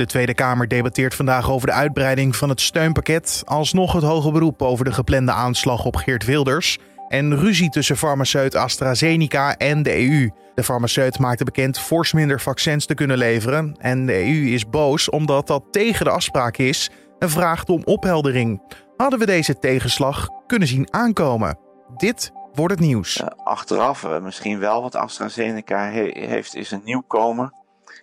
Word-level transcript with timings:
De 0.00 0.06
Tweede 0.06 0.34
Kamer 0.34 0.68
debatteert 0.68 1.14
vandaag 1.14 1.50
over 1.50 1.66
de 1.66 1.72
uitbreiding 1.72 2.36
van 2.36 2.48
het 2.48 2.60
steunpakket, 2.60 3.42
alsnog 3.46 3.92
het 3.92 4.02
hoge 4.02 4.30
beroep 4.32 4.62
over 4.62 4.84
de 4.84 4.92
geplande 4.92 5.32
aanslag 5.32 5.84
op 5.84 5.96
Geert 5.96 6.24
Wilders 6.24 6.78
en 7.08 7.38
ruzie 7.38 7.70
tussen 7.70 7.96
farmaceut 7.96 8.54
AstraZeneca 8.54 9.56
en 9.56 9.82
de 9.82 10.08
EU. 10.08 10.30
De 10.54 10.64
farmaceut 10.64 11.18
maakte 11.18 11.44
bekend 11.44 11.78
fors 11.78 12.12
minder 12.12 12.40
vaccins 12.40 12.86
te 12.86 12.94
kunnen 12.94 13.18
leveren 13.18 13.76
en 13.78 14.06
de 14.06 14.12
EU 14.12 14.46
is 14.46 14.68
boos 14.68 15.10
omdat 15.10 15.46
dat 15.46 15.64
tegen 15.70 16.04
de 16.04 16.10
afspraak 16.10 16.56
is 16.56 16.90
en 17.18 17.30
vraagt 17.30 17.68
om 17.68 17.82
opheldering. 17.84 18.62
Hadden 18.96 19.18
we 19.18 19.26
deze 19.26 19.58
tegenslag 19.58 20.28
kunnen 20.46 20.68
zien 20.68 20.92
aankomen? 20.92 21.58
Dit 21.96 22.32
wordt 22.52 22.74
het 22.74 22.82
nieuws. 22.82 23.22
Achteraf 23.44 24.02
uh, 24.02 24.20
misschien 24.20 24.58
wel 24.58 24.82
wat 24.82 24.94
AstraZeneca 24.94 25.90
he 25.90 26.10
heeft 26.14 26.54
is 26.54 26.70
een 26.70 26.82
nieuwkomer 26.84 27.52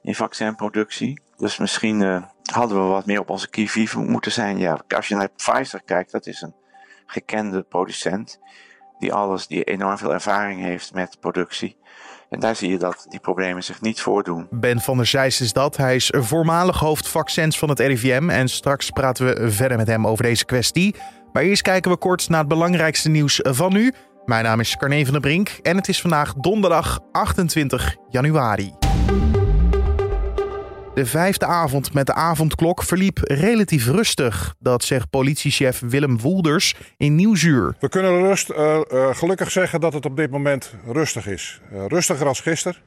in 0.02 0.16
vaccinproductie. 0.16 1.25
Dus 1.38 1.57
misschien 1.57 2.01
uh, 2.01 2.21
hadden 2.51 2.77
we 2.77 2.83
wat 2.83 3.05
meer 3.05 3.20
op 3.20 3.29
onze 3.29 3.49
kievieven 3.49 4.12
moeten 4.12 4.31
zijn. 4.31 4.57
Ja, 4.57 4.80
als 4.95 5.07
je 5.07 5.16
naar 5.16 5.30
Pfizer 5.35 5.81
kijkt, 5.85 6.12
dat 6.12 6.27
is 6.27 6.41
een 6.41 6.55
gekende 7.05 7.62
producent. 7.62 8.39
Die 8.99 9.13
alles, 9.13 9.48
die 9.48 9.63
enorm 9.63 9.98
veel 9.98 10.13
ervaring 10.13 10.62
heeft 10.62 10.93
met 10.93 11.17
productie. 11.20 11.77
En 12.29 12.39
daar 12.39 12.55
zie 12.55 12.70
je 12.70 12.77
dat 12.77 13.05
die 13.09 13.20
problemen 13.20 13.63
zich 13.63 13.81
niet 13.81 14.02
voordoen. 14.02 14.48
Ben 14.52 14.81
van 14.81 14.98
der 14.98 15.05
Zijs 15.05 15.41
is 15.41 15.53
dat. 15.53 15.77
Hij 15.77 15.95
is 15.95 16.13
voormalig 16.15 16.79
hoofd 16.79 17.07
vaccins 17.07 17.59
van 17.59 17.70
het 17.70 17.79
RIVM. 17.79 18.29
En 18.29 18.48
straks 18.48 18.90
praten 18.90 19.26
we 19.26 19.51
verder 19.51 19.77
met 19.77 19.88
hem 19.88 20.07
over 20.07 20.23
deze 20.23 20.45
kwestie. 20.45 20.95
Maar 21.34 21.43
eerst 21.43 21.62
kijken 21.62 21.91
we 21.91 21.98
kort 21.98 22.29
naar 22.29 22.40
het 22.40 22.48
belangrijkste 22.48 23.09
nieuws 23.09 23.40
van 23.43 23.73
nu. 23.73 23.93
Mijn 24.26 24.43
naam 24.43 24.59
is 24.59 24.77
Carne 24.77 25.04
van 25.04 25.12
der 25.12 25.21
Brink 25.21 25.49
en 25.49 25.76
het 25.76 25.88
is 25.88 26.01
vandaag 26.01 26.34
donderdag 26.34 26.99
28 27.12 27.95
januari. 28.09 28.73
De 30.97 31.05
vijfde 31.05 31.45
avond 31.45 31.93
met 31.93 32.05
de 32.05 32.13
avondklok 32.13 32.83
verliep 32.83 33.19
relatief 33.23 33.87
rustig. 33.87 34.55
Dat 34.59 34.83
zegt 34.83 35.09
politiechef 35.09 35.81
Willem 35.85 36.20
Woelders 36.20 36.76
in 36.98 37.15
Nieuwsuur. 37.15 37.76
We 37.79 37.89
kunnen 37.89 38.21
rust, 38.21 38.49
uh, 38.49 38.79
uh, 38.91 39.15
gelukkig 39.15 39.51
zeggen 39.51 39.81
dat 39.81 39.93
het 39.93 40.05
op 40.05 40.17
dit 40.17 40.31
moment 40.31 40.73
rustig 40.85 41.27
is. 41.27 41.62
Uh, 41.73 41.85
rustiger 41.87 42.27
als 42.27 42.39
gisteren. 42.39 42.77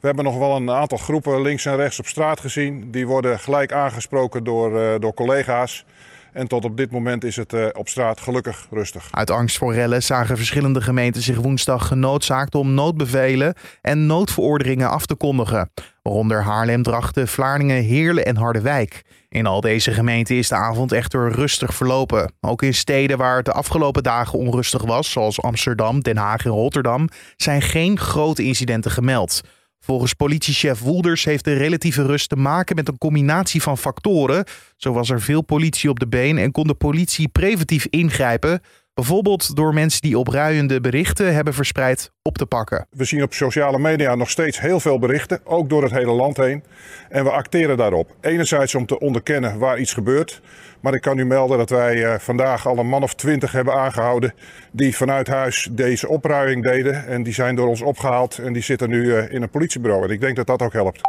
We 0.00 0.06
hebben 0.06 0.24
nog 0.24 0.38
wel 0.38 0.56
een 0.56 0.70
aantal 0.70 0.98
groepen 0.98 1.42
links 1.42 1.66
en 1.66 1.76
rechts 1.76 1.98
op 1.98 2.06
straat 2.06 2.40
gezien. 2.40 2.90
Die 2.90 3.06
worden 3.06 3.38
gelijk 3.38 3.72
aangesproken 3.72 4.44
door, 4.44 5.00
door 5.00 5.14
collega's. 5.14 5.84
En 6.32 6.48
tot 6.48 6.64
op 6.64 6.76
dit 6.76 6.90
moment 6.90 7.24
is 7.24 7.36
het 7.36 7.52
uh, 7.52 7.66
op 7.72 7.88
straat 7.88 8.20
gelukkig 8.20 8.66
rustig. 8.70 9.08
Uit 9.10 9.30
angst 9.30 9.58
voor 9.58 9.74
rellen 9.74 10.02
zagen 10.02 10.36
verschillende 10.36 10.80
gemeenten 10.80 11.22
zich 11.22 11.36
woensdag 11.36 11.86
genoodzaakt 11.86 12.54
om 12.54 12.74
noodbevelen 12.74 13.54
en 13.80 14.06
noodverordeningen 14.06 14.90
af 14.90 15.06
te 15.06 15.14
kondigen. 15.14 15.70
Waaronder 16.02 16.42
Haarlem, 16.42 16.82
Drachten, 16.82 17.28
Vlaardingen, 17.28 17.82
Heerlen 17.82 18.24
en 18.24 18.36
Harderwijk. 18.36 19.02
In 19.28 19.46
al 19.46 19.60
deze 19.60 19.92
gemeenten 19.92 20.36
is 20.36 20.48
de 20.48 20.54
avond 20.54 20.92
echter 20.92 21.32
rustig 21.32 21.74
verlopen. 21.74 22.32
Ook 22.40 22.62
in 22.62 22.74
steden 22.74 23.18
waar 23.18 23.36
het 23.36 23.44
de 23.44 23.52
afgelopen 23.52 24.02
dagen 24.02 24.38
onrustig 24.38 24.82
was, 24.82 25.10
zoals 25.10 25.42
Amsterdam, 25.42 26.00
Den 26.00 26.16
Haag 26.16 26.44
en 26.44 26.50
Rotterdam, 26.50 27.08
zijn 27.36 27.62
geen 27.62 27.98
grote 27.98 28.42
incidenten 28.42 28.90
gemeld. 28.90 29.40
Volgens 29.84 30.14
politiechef 30.14 30.80
Woelders 30.80 31.24
heeft 31.24 31.44
de 31.44 31.52
relatieve 31.52 32.02
rust 32.02 32.28
te 32.28 32.36
maken 32.36 32.76
met 32.76 32.88
een 32.88 32.98
combinatie 32.98 33.62
van 33.62 33.78
factoren. 33.78 34.44
Zo 34.76 34.92
was 34.92 35.10
er 35.10 35.20
veel 35.20 35.42
politie 35.42 35.90
op 35.90 35.98
de 36.00 36.08
been 36.08 36.38
en 36.38 36.52
kon 36.52 36.66
de 36.66 36.74
politie 36.74 37.28
preventief 37.28 37.86
ingrijpen. 37.86 38.60
Bijvoorbeeld 39.00 39.56
door 39.56 39.74
mensen 39.74 40.00
die 40.00 40.18
opruiende 40.18 40.80
berichten 40.80 41.34
hebben 41.34 41.54
verspreid 41.54 42.12
op 42.22 42.38
te 42.38 42.46
pakken. 42.46 42.86
We 42.90 43.04
zien 43.04 43.22
op 43.22 43.34
sociale 43.34 43.78
media 43.78 44.14
nog 44.14 44.30
steeds 44.30 44.60
heel 44.60 44.80
veel 44.80 44.98
berichten, 44.98 45.40
ook 45.44 45.68
door 45.68 45.82
het 45.82 45.92
hele 45.92 46.12
land 46.12 46.36
heen. 46.36 46.64
En 47.08 47.24
we 47.24 47.30
acteren 47.30 47.76
daarop. 47.76 48.16
Enerzijds 48.20 48.74
om 48.74 48.86
te 48.86 48.98
onderkennen 48.98 49.58
waar 49.58 49.78
iets 49.78 49.92
gebeurt. 49.92 50.40
Maar 50.80 50.94
ik 50.94 51.00
kan 51.00 51.18
u 51.18 51.24
melden 51.24 51.58
dat 51.58 51.70
wij 51.70 52.20
vandaag 52.20 52.66
al 52.66 52.78
een 52.78 52.88
man 52.88 53.02
of 53.02 53.14
twintig 53.14 53.52
hebben 53.52 53.74
aangehouden. 53.74 54.34
die 54.72 54.96
vanuit 54.96 55.28
huis 55.28 55.68
deze 55.72 56.08
opruiming 56.08 56.62
deden. 56.62 57.06
En 57.06 57.22
die 57.22 57.34
zijn 57.34 57.54
door 57.54 57.68
ons 57.68 57.82
opgehaald 57.82 58.38
en 58.38 58.52
die 58.52 58.62
zitten 58.62 58.88
nu 58.88 59.14
in 59.14 59.42
een 59.42 59.50
politiebureau. 59.50 60.04
En 60.04 60.10
ik 60.10 60.20
denk 60.20 60.36
dat 60.36 60.46
dat 60.46 60.62
ook 60.62 60.72
helpt. 60.72 61.00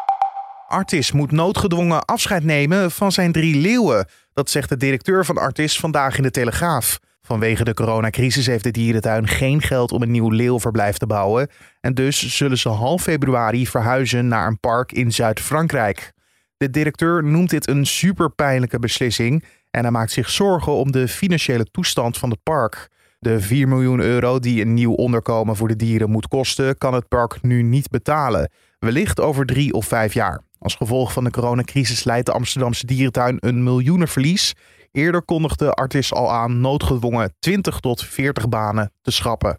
Artis 0.67 1.11
moet 1.11 1.31
noodgedwongen 1.31 2.05
afscheid 2.05 2.43
nemen 2.43 2.91
van 2.91 3.11
zijn 3.11 3.31
drie 3.31 3.55
leeuwen. 3.55 4.07
Dat 4.33 4.49
zegt 4.49 4.69
de 4.69 4.77
directeur 4.77 5.25
van 5.25 5.37
Artis 5.37 5.79
vandaag 5.79 6.17
in 6.17 6.23
de 6.23 6.31
Telegraaf. 6.31 6.99
Vanwege 7.31 7.63
de 7.63 7.73
coronacrisis 7.73 8.45
heeft 8.45 8.63
de 8.63 8.71
dierentuin 8.71 9.27
geen 9.27 9.61
geld 9.61 9.91
om 9.91 10.01
een 10.01 10.11
nieuw 10.11 10.29
leeuwverblijf 10.29 10.97
te 10.97 11.05
bouwen. 11.05 11.49
En 11.81 11.93
dus 11.93 12.37
zullen 12.37 12.57
ze 12.57 12.69
half 12.69 13.01
februari 13.01 13.67
verhuizen 13.67 14.27
naar 14.27 14.47
een 14.47 14.59
park 14.59 14.91
in 14.91 15.11
Zuid-Frankrijk. 15.11 16.11
De 16.57 16.69
directeur 16.69 17.23
noemt 17.23 17.49
dit 17.49 17.67
een 17.67 17.85
superpijnlijke 17.85 18.79
beslissing 18.79 19.43
en 19.69 19.81
hij 19.81 19.91
maakt 19.91 20.11
zich 20.11 20.29
zorgen 20.29 20.71
om 20.71 20.91
de 20.91 21.07
financiële 21.07 21.63
toestand 21.63 22.17
van 22.17 22.29
het 22.29 22.43
park. 22.43 22.89
De 23.19 23.41
4 23.41 23.67
miljoen 23.67 23.99
euro 23.99 24.39
die 24.39 24.61
een 24.61 24.73
nieuw 24.73 24.93
onderkomen 24.93 25.55
voor 25.55 25.67
de 25.67 25.75
dieren 25.75 26.09
moet 26.09 26.27
kosten, 26.27 26.77
kan 26.77 26.93
het 26.93 27.07
park 27.07 27.41
nu 27.41 27.61
niet 27.61 27.89
betalen. 27.89 28.51
Wellicht 28.79 29.19
over 29.19 29.45
drie 29.45 29.73
of 29.73 29.85
vijf 29.85 30.13
jaar. 30.13 30.41
Als 30.59 30.75
gevolg 30.75 31.13
van 31.13 31.23
de 31.23 31.31
coronacrisis 31.31 32.03
leidt 32.03 32.25
de 32.25 32.31
Amsterdamse 32.31 32.85
dierentuin 32.85 33.37
een 33.39 33.63
miljoenenverlies. 33.63 34.53
Eerder 34.91 35.21
kondigde 35.21 35.73
Artis 35.73 36.13
al 36.13 36.31
aan 36.31 36.61
noodgedwongen 36.61 37.35
20 37.39 37.79
tot 37.79 38.03
40 38.03 38.49
banen 38.49 38.93
te 39.01 39.11
schrappen. 39.11 39.57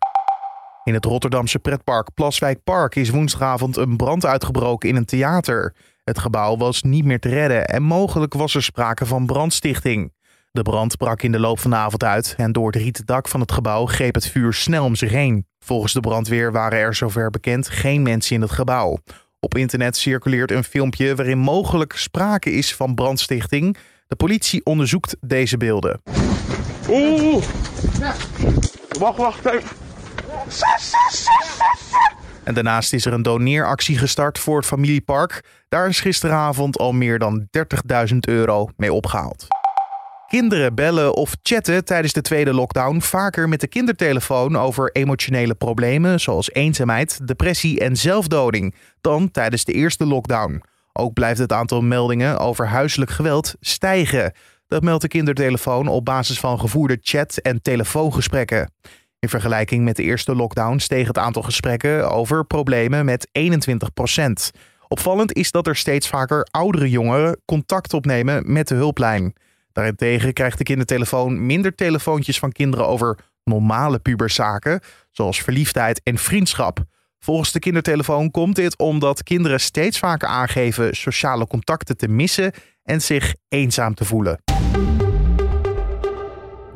In 0.84 0.94
het 0.94 1.04
Rotterdamse 1.04 1.59
pretpark 1.59 2.15
Plaswijk 2.15 2.65
Park 2.65 2.94
is 2.94 3.10
woensdagavond 3.10 3.76
een 3.76 3.97
brand 3.97 4.26
uitgebroken 4.26 4.88
in 4.88 4.97
een 4.97 5.04
theater. 5.04 5.75
Het 6.04 6.19
gebouw 6.19 6.56
was 6.56 6.82
niet 6.82 7.04
meer 7.04 7.20
te 7.20 7.28
redden 7.28 7.66
en 7.66 7.82
mogelijk 7.82 8.34
was 8.34 8.54
er 8.54 8.62
sprake 8.62 9.06
van 9.06 9.26
brandstichting. 9.26 10.12
De 10.50 10.62
brand 10.62 10.97
brak 10.97 11.22
in 11.22 11.32
de 11.32 11.41
loop 11.41 11.59
van 11.59 11.70
de 11.70 11.76
avond 11.76 12.04
uit 12.04 12.34
en 12.37 12.53
door 12.53 12.66
het 12.66 12.76
rieten 12.76 13.06
dak 13.06 13.28
van 13.28 13.41
het 13.41 13.53
gebouw 13.53 13.87
greep 13.87 14.14
het 14.14 14.26
vuur 14.26 14.53
snel 14.53 14.84
om 14.84 14.94
zich 14.94 15.10
heen. 15.10 15.47
Volgens 15.59 15.93
de 15.93 16.00
brandweer 16.00 16.53
waren 16.53 16.78
er 16.78 16.94
zover 16.94 17.31
bekend 17.31 17.69
geen 17.69 18.03
mensen 18.03 18.34
in 18.34 18.43
het 18.43 18.50
gebouw. 18.50 18.99
Op 19.41 19.56
internet 19.56 19.97
circuleert 19.97 20.50
een 20.50 20.64
filmpje 20.64 21.14
waarin 21.14 21.38
mogelijk 21.38 21.93
sprake 21.93 22.53
is 22.53 22.75
van 22.75 22.94
brandstichting. 22.94 23.76
De 24.07 24.17
politie 24.17 24.65
onderzoekt 24.65 25.17
deze 25.21 25.57
beelden. 25.57 26.03
Oeh! 26.89 27.45
Wacht, 28.99 29.17
wacht 29.17 29.47
even. 29.47 29.69
En 32.45 32.55
daarnaast 32.55 32.93
is 32.93 33.07
er 33.07 33.12
een 33.12 33.23
doneeractie 33.23 33.99
gestart 33.99 34.39
voor 34.39 34.57
het 34.57 34.67
familiepark. 34.67 35.45
Daar 35.69 35.89
is 35.89 36.01
gisteravond 36.01 36.79
al 36.79 36.93
meer 36.93 37.19
dan 37.19 37.49
30.000 38.11 38.19
euro 38.21 38.69
mee 38.77 38.93
opgehaald. 38.93 39.47
Kinderen 40.29 40.75
bellen 40.75 41.15
of 41.15 41.37
chatten 41.43 41.85
tijdens 41.85 42.12
de 42.12 42.21
tweede 42.23 42.55
lockdown 42.55 43.01
vaker 43.01 43.49
met 43.49 43.61
de 43.61 43.67
kindertelefoon 43.67 44.57
over 44.57 44.91
emotionele 44.93 45.55
problemen 45.55 46.21
zoals 46.21 46.53
eenzaamheid, 46.53 47.27
depressie 47.27 47.81
en 47.81 47.97
zelfdoding 47.97 48.75
dan 49.01 49.31
tijdens 49.31 49.65
de 49.65 49.73
eerste 49.73 50.07
lockdown. 50.07 50.62
Ook 50.93 51.13
blijft 51.13 51.39
het 51.39 51.53
aantal 51.53 51.81
meldingen 51.81 52.39
over 52.39 52.67
huiselijk 52.67 53.11
geweld 53.11 53.55
stijgen. 53.61 54.33
Dat 54.67 54.83
meldt 54.83 55.03
de 55.03 55.09
kindertelefoon 55.09 55.89
op 55.89 56.05
basis 56.05 56.41
van 56.41 56.61
gevoerde 56.61 56.99
chat- 57.01 57.37
en 57.37 57.63
telefoongesprekken. 57.63 58.73
In 59.19 59.29
vergelijking 59.29 59.85
met 59.85 59.97
de 59.97 60.03
eerste 60.03 60.35
lockdown 60.35 60.79
steeg 60.79 61.07
het 61.07 61.19
aantal 61.19 61.43
gesprekken 61.43 62.11
over 62.11 62.45
problemen 62.45 63.05
met 63.05 63.29
21% 63.33 64.51
Opvallend 64.93 65.33
is 65.33 65.51
dat 65.51 65.67
er 65.67 65.77
steeds 65.77 66.09
vaker 66.09 66.49
oudere 66.51 66.91
jongeren 66.91 67.41
contact 67.45 67.95
opnemen 67.95 68.53
met 68.53 68.69
de 68.69 68.75
hulplijn. 68.75 69.33
Daarentegen 69.73 70.33
krijgt 70.33 70.59
de 70.59 70.65
kindertelefoon 70.65 71.47
minder 71.47 71.75
telefoontjes 71.75 72.39
van 72.39 72.53
kinderen 72.53 72.87
over 72.87 73.19
normale 73.45 73.99
puberzaken, 73.99 74.81
zoals 75.11 75.43
verliefdheid 75.43 76.01
en 76.03 76.19
vriendschap. 76.19 76.85
Volgens 77.25 77.53
de 77.53 77.59
kindertelefoon 77.59 78.31
komt 78.31 78.56
dit 78.56 78.78
omdat 78.78 79.22
kinderen 79.22 79.60
steeds 79.60 79.99
vaker 79.99 80.28
aangeven 80.28 80.97
sociale 80.97 81.47
contacten 81.47 81.97
te 81.97 82.09
missen 82.09 82.53
en 82.84 83.00
zich 83.00 83.34
eenzaam 83.49 83.94
te 83.94 84.05
voelen. 84.05 84.43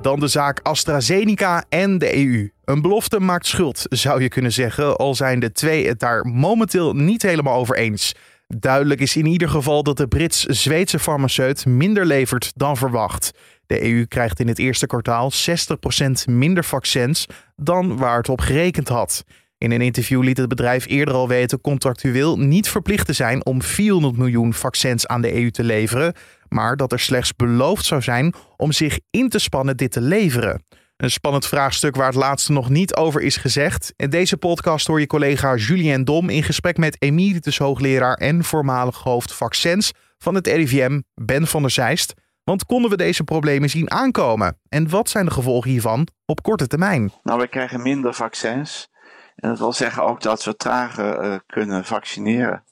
Dan 0.02 0.20
de 0.20 0.28
zaak 0.28 0.60
AstraZeneca 0.62 1.64
en 1.68 1.98
de 1.98 2.16
EU. 2.16 2.50
Een 2.64 2.82
belofte 2.82 3.20
maakt 3.20 3.46
schuld, 3.46 3.86
zou 3.88 4.22
je 4.22 4.28
kunnen 4.28 4.52
zeggen, 4.52 4.96
al 4.96 5.14
zijn 5.14 5.40
de 5.40 5.52
twee 5.52 5.86
het 5.86 6.00
daar 6.00 6.26
momenteel 6.26 6.94
niet 6.94 7.22
helemaal 7.22 7.58
over 7.58 7.76
eens. 7.76 8.14
Duidelijk 8.46 9.00
is 9.00 9.16
in 9.16 9.26
ieder 9.26 9.48
geval 9.48 9.82
dat 9.82 9.96
de 9.96 10.08
Brits-Zweedse 10.08 10.98
farmaceut 10.98 11.66
minder 11.66 12.06
levert 12.06 12.52
dan 12.54 12.76
verwacht. 12.76 13.30
De 13.66 13.82
EU 13.82 14.04
krijgt 14.04 14.40
in 14.40 14.48
het 14.48 14.58
eerste 14.58 14.86
kwartaal 14.86 15.32
60% 15.32 16.30
minder 16.30 16.64
vaccins 16.64 17.26
dan 17.56 17.96
waar 17.96 18.16
het 18.16 18.28
op 18.28 18.40
gerekend 18.40 18.88
had. 18.88 19.24
In 19.58 19.70
een 19.70 19.80
interview 19.80 20.22
liet 20.22 20.36
het 20.36 20.48
bedrijf 20.48 20.86
eerder 20.86 21.14
al 21.14 21.28
weten 21.28 21.60
contractueel 21.60 22.38
niet 22.38 22.68
verplicht 22.68 23.06
te 23.06 23.12
zijn 23.12 23.46
om 23.46 23.62
400 23.62 24.16
miljoen 24.16 24.54
vaccins 24.54 25.06
aan 25.06 25.20
de 25.20 25.34
EU 25.34 25.50
te 25.50 25.64
leveren, 25.64 26.14
maar 26.48 26.76
dat 26.76 26.92
er 26.92 27.00
slechts 27.00 27.36
beloofd 27.36 27.84
zou 27.84 28.02
zijn 28.02 28.34
om 28.56 28.72
zich 28.72 28.98
in 29.10 29.28
te 29.28 29.38
spannen 29.38 29.76
dit 29.76 29.92
te 29.92 30.00
leveren. 30.00 30.64
Een 30.96 31.10
spannend 31.10 31.46
vraagstuk 31.46 31.96
waar 31.96 32.06
het 32.06 32.14
laatste 32.14 32.52
nog 32.52 32.68
niet 32.68 32.94
over 32.94 33.22
is 33.22 33.36
gezegd. 33.36 33.92
In 33.96 34.10
deze 34.10 34.36
podcast 34.36 34.86
hoor 34.86 35.00
je 35.00 35.06
collega 35.06 35.54
Julien 35.54 36.04
Dom 36.04 36.28
in 36.28 36.42
gesprek 36.42 36.76
met 36.76 36.96
emeritus 36.98 37.58
hoogleraar 37.58 38.14
en 38.14 38.44
voormalig 38.44 38.98
hoofd 38.98 39.32
vaccins 39.32 39.92
van 40.18 40.34
het 40.34 40.46
RIVM, 40.46 41.00
Ben 41.14 41.46
van 41.46 41.62
der 41.62 41.70
Zeist. 41.70 42.14
Want 42.44 42.64
konden 42.64 42.90
we 42.90 42.96
deze 42.96 43.24
problemen 43.24 43.70
zien 43.70 43.90
aankomen? 43.90 44.58
En 44.68 44.88
wat 44.88 45.08
zijn 45.08 45.24
de 45.24 45.30
gevolgen 45.30 45.70
hiervan 45.70 46.08
op 46.26 46.42
korte 46.42 46.66
termijn? 46.66 47.12
Nou, 47.22 47.40
we 47.40 47.48
krijgen 47.48 47.82
minder 47.82 48.14
vaccins. 48.14 48.88
En 49.36 49.48
dat 49.48 49.58
wil 49.58 49.72
zeggen 49.72 50.02
ook 50.02 50.22
dat 50.22 50.44
we 50.44 50.56
trager 50.56 51.24
uh, 51.24 51.38
kunnen 51.46 51.84
vaccineren. 51.84 52.64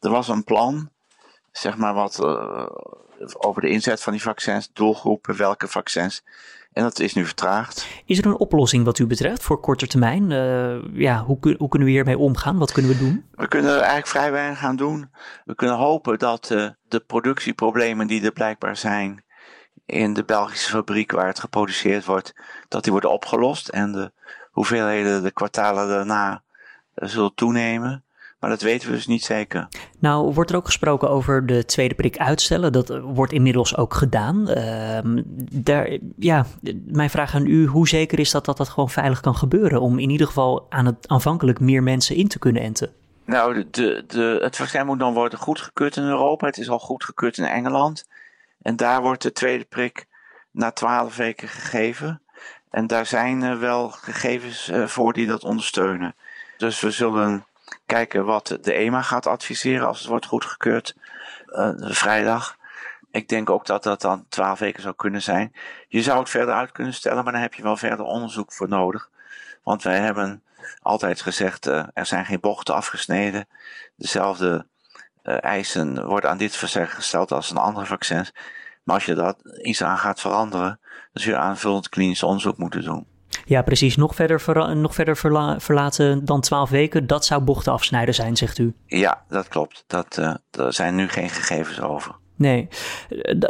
Er 0.00 0.10
was 0.10 0.28
een 0.28 0.44
plan, 0.44 0.90
zeg 1.52 1.76
maar 1.76 1.94
wat 1.94 2.18
uh, 2.22 2.66
over 3.32 3.62
de 3.62 3.68
inzet 3.68 4.02
van 4.02 4.12
die 4.12 4.22
vaccins, 4.22 4.70
doelgroepen, 4.72 5.36
welke 5.36 5.68
vaccins. 5.68 6.24
En 6.72 6.82
dat 6.82 6.98
is 6.98 7.14
nu 7.14 7.24
vertraagd. 7.24 7.86
Is 8.04 8.18
er 8.18 8.26
een 8.26 8.38
oplossing 8.38 8.84
wat 8.84 8.98
u 8.98 9.06
betreft 9.06 9.42
voor 9.42 9.60
korte 9.60 9.86
termijn? 9.86 10.30
Uh, 10.30 11.00
ja, 11.00 11.24
hoe, 11.24 11.38
hoe, 11.58 11.68
kunnen 11.68 11.88
we 11.88 11.94
hiermee 11.94 12.18
omgaan? 12.18 12.58
Wat 12.58 12.72
kunnen 12.72 12.90
we 12.90 12.98
doen? 12.98 13.24
We 13.32 13.48
kunnen 13.48 13.76
eigenlijk 13.76 14.06
vrij 14.06 14.32
weinig 14.32 14.58
gaan 14.58 14.76
doen. 14.76 15.10
We 15.44 15.54
kunnen 15.54 15.76
hopen 15.76 16.18
dat 16.18 16.50
uh, 16.50 16.68
de 16.88 17.00
productieproblemen 17.00 18.06
die 18.06 18.24
er 18.24 18.32
blijkbaar 18.32 18.76
zijn 18.76 19.24
in 19.86 20.14
de 20.14 20.24
Belgische 20.24 20.70
fabriek 20.70 21.12
waar 21.12 21.26
het 21.26 21.40
geproduceerd 21.40 22.04
wordt, 22.04 22.34
dat 22.68 22.82
die 22.82 22.92
worden 22.92 23.12
opgelost. 23.12 23.68
En 23.68 23.92
de 23.92 24.12
hoeveelheden 24.52 25.22
de 25.22 25.30
kwartalen 25.30 25.88
daarna 25.88 26.42
uh, 26.94 27.08
zullen 27.08 27.34
toenemen. 27.34 28.02
Maar 28.40 28.50
dat 28.50 28.62
weten 28.62 28.88
we 28.88 28.94
dus 28.94 29.06
niet 29.06 29.24
zeker. 29.24 29.68
Nou, 29.98 30.32
wordt 30.32 30.50
er 30.50 30.56
ook 30.56 30.66
gesproken 30.66 31.10
over 31.10 31.46
de 31.46 31.64
tweede 31.64 31.94
prik 31.94 32.18
uitstellen. 32.18 32.72
Dat 32.72 33.00
wordt 33.02 33.32
inmiddels 33.32 33.76
ook 33.76 33.94
gedaan. 33.94 34.50
Uh, 34.50 34.98
daar, 35.52 35.98
ja, 36.16 36.46
mijn 36.86 37.10
vraag 37.10 37.34
aan 37.34 37.46
u, 37.46 37.66
hoe 37.66 37.88
zeker 37.88 38.18
is 38.18 38.30
dat 38.30 38.44
dat 38.44 38.56
dat 38.56 38.68
gewoon 38.68 38.90
veilig 38.90 39.20
kan 39.20 39.34
gebeuren? 39.34 39.80
Om 39.80 39.98
in 39.98 40.10
ieder 40.10 40.26
geval 40.26 40.66
aan 40.68 40.86
het 40.86 41.08
aanvankelijk 41.08 41.60
meer 41.60 41.82
mensen 41.82 42.16
in 42.16 42.28
te 42.28 42.38
kunnen 42.38 42.62
enten? 42.62 42.92
Nou, 43.24 43.64
de, 43.70 44.04
de, 44.06 44.38
het 44.42 44.56
vaccin 44.56 44.86
moet 44.86 44.98
dan 44.98 45.14
worden 45.14 45.38
goedgekeurd 45.38 45.96
in 45.96 46.04
Europa. 46.04 46.46
Het 46.46 46.58
is 46.58 46.70
al 46.70 46.78
goedgekeurd 46.78 47.38
in 47.38 47.44
Engeland. 47.44 48.08
En 48.62 48.76
daar 48.76 49.02
wordt 49.02 49.22
de 49.22 49.32
tweede 49.32 49.64
prik 49.64 50.06
na 50.50 50.70
twaalf 50.70 51.16
weken 51.16 51.48
gegeven. 51.48 52.21
En 52.72 52.86
daar 52.86 53.06
zijn 53.06 53.58
wel 53.58 53.90
gegevens 53.90 54.68
uh, 54.68 54.86
voor 54.86 55.12
die 55.12 55.26
dat 55.26 55.44
ondersteunen. 55.44 56.14
Dus 56.56 56.80
we 56.80 56.90
zullen 56.90 57.46
kijken 57.86 58.24
wat 58.24 58.58
de 58.62 58.72
EMA 58.72 59.02
gaat 59.02 59.26
adviseren 59.26 59.86
als 59.86 59.98
het 59.98 60.08
wordt 60.08 60.26
goedgekeurd 60.26 60.96
uh, 61.46 61.70
vrijdag. 61.78 62.56
Ik 63.10 63.28
denk 63.28 63.50
ook 63.50 63.66
dat 63.66 63.82
dat 63.82 64.00
dan 64.00 64.26
twaalf 64.28 64.58
weken 64.58 64.82
zou 64.82 64.94
kunnen 64.94 65.22
zijn. 65.22 65.52
Je 65.88 66.02
zou 66.02 66.18
het 66.18 66.30
verder 66.30 66.54
uit 66.54 66.72
kunnen 66.72 66.94
stellen, 66.94 67.24
maar 67.24 67.32
dan 67.32 67.42
heb 67.42 67.54
je 67.54 67.62
wel 67.62 67.76
verder 67.76 68.04
onderzoek 68.04 68.52
voor 68.52 68.68
nodig. 68.68 69.10
Want 69.62 69.82
wij 69.82 69.98
hebben 69.98 70.42
altijd 70.82 71.20
gezegd, 71.20 71.66
uh, 71.66 71.86
er 71.94 72.06
zijn 72.06 72.24
geen 72.24 72.40
bochten 72.40 72.74
afgesneden. 72.74 73.48
Dezelfde 73.96 74.66
eisen 75.22 76.06
worden 76.06 76.30
aan 76.30 76.36
dit 76.36 76.56
vaccin 76.56 76.88
gesteld 76.88 77.32
als 77.32 77.50
een 77.50 77.56
andere 77.56 77.86
vaccins. 77.86 78.32
Maar 78.82 78.94
als 78.94 79.04
je 79.04 79.14
dat 79.14 79.36
iets 79.62 79.82
aan 79.82 79.98
gaat 79.98 80.20
veranderen, 80.20 80.80
dan 81.12 81.22
zul 81.22 81.32
je 81.32 81.38
aanvullend 81.38 81.88
klinisch 81.88 82.22
onderzoek 82.22 82.58
moeten 82.58 82.82
doen. 82.82 83.06
Ja, 83.44 83.62
precies. 83.62 83.96
Nog 83.96 84.14
verder, 84.14 84.40
verla 84.40 84.74
nog 84.74 84.94
verder 84.94 85.16
verla 85.16 85.60
verlaten 85.60 86.24
dan 86.24 86.40
12 86.40 86.70
weken, 86.70 87.06
dat 87.06 87.24
zou 87.24 87.42
bochten 87.42 87.72
afsnijden 87.72 88.14
zijn, 88.14 88.36
zegt 88.36 88.58
u. 88.58 88.74
Ja, 88.86 89.24
dat 89.28 89.48
klopt. 89.48 89.84
Dat, 89.86 90.18
uh, 90.18 90.34
er 90.50 90.72
zijn 90.72 90.94
nu 90.94 91.08
geen 91.08 91.30
gegevens 91.30 91.80
over. 91.80 92.20
Nee. 92.36 92.68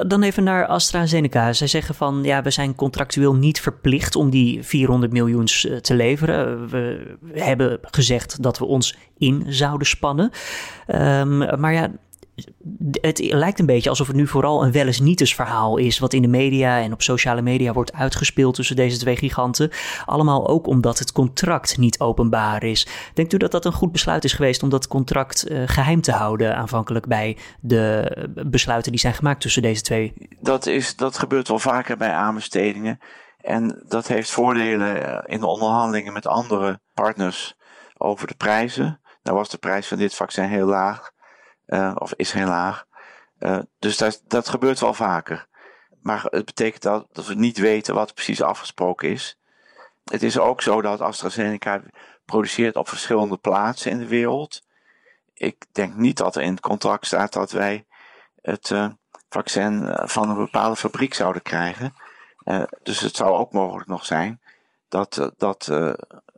Dan 0.07 0.23
even 0.23 0.45
naar 0.45 0.67
AstraZeneca. 0.67 1.53
Zij 1.53 1.67
zeggen 1.67 1.95
van 1.95 2.21
ja, 2.23 2.43
we 2.43 2.51
zijn 2.51 2.75
contractueel 2.75 3.35
niet 3.35 3.61
verplicht 3.61 4.17
om 4.17 4.31
die 4.31 4.63
400 4.63 5.13
miljoen 5.13 5.45
te 5.81 5.95
leveren. 5.95 6.69
We 6.69 7.15
hebben 7.33 7.79
gezegd 7.83 8.43
dat 8.43 8.59
we 8.59 8.65
ons 8.65 8.97
in 9.19 9.45
zouden 9.49 9.87
spannen. 9.87 10.31
Um, 10.87 11.61
maar 11.61 11.73
ja, 11.73 11.91
het 13.01 13.19
lijkt 13.19 13.59
een 13.59 13.67
beetje 13.67 13.91
alsof 13.91 14.07
het 14.07 14.17
nu 14.17 14.27
vooral 14.27 14.65
een 14.65 14.73
wel 14.73 14.87
eens 14.87 15.35
verhaal 15.35 15.77
is. 15.77 15.99
Wat 15.99 16.13
in 16.13 16.23
de 16.23 16.29
media 16.29 16.81
en 16.81 16.93
op 16.93 17.03
sociale 17.03 17.43
media 17.43 17.73
wordt 17.73 17.93
uitgespeeld 17.93 18.55
tussen 18.55 18.77
deze 18.77 18.99
twee 18.99 19.17
giganten. 19.17 19.71
Allemaal 20.05 20.49
ook 20.49 20.67
omdat 20.67 20.99
het 20.99 21.13
contract 21.13 21.79
niet 21.79 22.01
openbaar 22.01 22.63
is. 22.63 22.87
Denkt 23.15 23.33
u 23.33 23.37
dat 23.37 23.51
dat 23.51 23.65
een 23.65 23.73
goed 23.73 23.93
besluit 23.93 24.25
is 24.25 24.33
geweest 24.33 24.63
om 24.63 24.69
dat 24.69 24.89
contract 24.89 25.51
uh, 25.51 25.63
geheim 25.67 26.01
te 26.01 26.13
houden 26.13 26.57
aanvankelijk 26.57 27.07
bij 27.07 27.37
de 27.61 28.13
besluiten 28.47 28.93
die 28.93 29.01
zijn 29.01 29.15
gemaakt 29.15 29.41
tussen 29.41 29.63
deze 29.63 29.83
twee? 29.83 30.13
Dat, 30.41 30.67
is, 30.67 30.97
dat 30.97 31.19
gebeurt 31.19 31.49
wel 31.49 31.59
vaker 31.59 31.97
bij 31.97 32.13
aanbestedingen. 32.13 32.99
En 33.41 33.85
dat 33.89 34.07
heeft 34.07 34.31
voordelen 34.31 35.23
in 35.27 35.41
de 35.41 35.47
onderhandelingen 35.47 36.13
met 36.13 36.27
andere 36.27 36.81
partners 36.95 37.55
over 37.97 38.27
de 38.27 38.35
prijzen. 38.35 39.01
Daar 39.23 39.35
was 39.35 39.49
de 39.49 39.59
prijs 39.59 39.89
van 39.89 39.99
dit 39.99 40.15
vaccin 40.15 40.45
heel 40.45 40.67
laag. 40.67 41.12
Uh, 41.73 41.93
of 41.95 42.13
is 42.17 42.33
heel 42.33 42.47
laag. 42.47 42.87
Uh, 43.39 43.59
dus 43.79 43.97
dat, 43.97 44.23
dat 44.27 44.49
gebeurt 44.49 44.81
wel 44.81 44.95
vaker. 44.95 45.47
Maar 46.03 46.25
het 46.31 46.45
betekent 46.45 46.83
dat, 46.83 47.07
dat 47.13 47.27
we 47.27 47.35
niet 47.35 47.59
weten 47.59 47.95
wat 47.95 48.15
precies 48.15 48.43
afgesproken 48.43 49.11
is. 49.11 49.39
Het 50.05 50.23
is 50.23 50.39
ook 50.39 50.63
zo 50.63 50.83
dat 50.83 51.01
AstraZeneca 51.01 51.83
produceert 52.25 52.77
op 52.77 52.89
verschillende 52.89 53.37
plaatsen 53.37 53.91
in 53.91 53.99
de 53.99 54.07
wereld. 54.07 54.63
Ik 55.35 55.67
denk 55.73 55.95
niet 55.95 56.17
dat 56.17 56.37
er 56.37 56.43
in 56.43 56.53
het 56.53 56.61
contract 56.61 57.07
staat 57.07 57.33
dat 57.33 57.51
wij 57.51 57.87
het 58.43 58.71
uh, 58.71 58.89
vaccin 59.29 59.97
van 60.03 60.31
een 60.31 60.37
bepaalde 60.37 60.77
fabriek 60.77 61.15
zouden 61.15 61.43
krijgen. 61.43 61.95
dus 62.83 63.01
het 63.01 63.17
zou 63.17 63.31
ook 63.31 63.53
mogelijk 63.53 63.89
nog 63.89 64.05
zijn 64.05 64.42
dat, 64.93 65.33
dat 65.37 65.69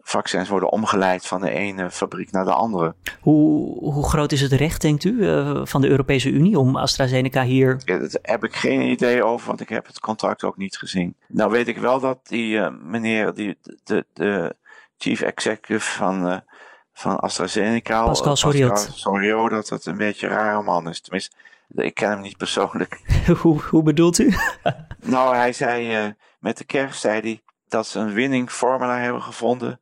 vaccins 0.04 0.48
worden 0.48 0.70
omgeleid 0.70 1.26
van 1.26 1.40
de 1.40 1.50
ene 1.50 1.90
fabriek 1.90 2.30
naar 2.30 2.44
de 2.44 2.52
andere. 2.52 2.94
Hoe, 3.20 3.78
hoe 3.92 4.08
groot 4.08 4.32
is 4.32 4.40
het 4.40 4.52
recht, 4.52 4.80
denkt 4.80 5.04
u, 5.04 5.12
uh, 5.12 5.60
van 5.64 5.80
de 5.80 5.88
Europese 5.88 6.30
Unie 6.30 6.58
om 6.58 6.76
AstraZeneca 6.76 7.42
hier... 7.42 7.80
Ja, 7.84 7.98
daar 7.98 8.08
heb 8.22 8.44
ik 8.44 8.54
geen 8.54 8.80
idee 8.80 9.24
over, 9.24 9.46
want 9.46 9.60
ik 9.60 9.68
heb 9.68 9.86
het 9.86 10.00
contract 10.00 10.44
ook 10.44 10.56
niet 10.56 10.76
gezien. 10.76 11.16
Nou 11.28 11.50
weet 11.50 11.68
ik 11.68 11.78
wel 11.78 12.00
dat 12.00 12.18
die 12.22 12.56
uh, 12.56 12.68
meneer, 12.82 13.34
die, 13.34 13.58
de, 13.84 14.06
de 14.12 14.56
chief 14.98 15.20
executive 15.20 15.90
van, 15.90 16.42
van 16.92 17.18
AstraZeneca... 17.18 18.04
Pascal 18.04 18.36
Soriot. 18.36 18.90
Soriot, 18.94 19.50
dat 19.50 19.68
het 19.68 19.86
een 19.86 19.96
beetje 19.96 20.26
een 20.26 20.32
rare 20.32 20.62
man 20.62 20.88
is. 20.88 21.00
Tenminste, 21.00 21.36
ik 21.74 21.94
ken 21.94 22.10
hem 22.10 22.20
niet 22.20 22.36
persoonlijk. 22.36 23.00
hoe, 23.42 23.60
hoe 23.60 23.82
bedoelt 23.82 24.18
u? 24.18 24.34
nou, 25.00 25.34
hij 25.34 25.52
zei, 25.52 26.14
met 26.38 26.58
de 26.58 26.64
kerst 26.64 27.00
zei 27.00 27.20
hij 27.20 27.42
dat 27.74 27.86
ze 27.86 27.98
een 27.98 28.12
winning 28.12 28.50
formula 28.50 28.98
hebben 28.98 29.22
gevonden 29.22 29.80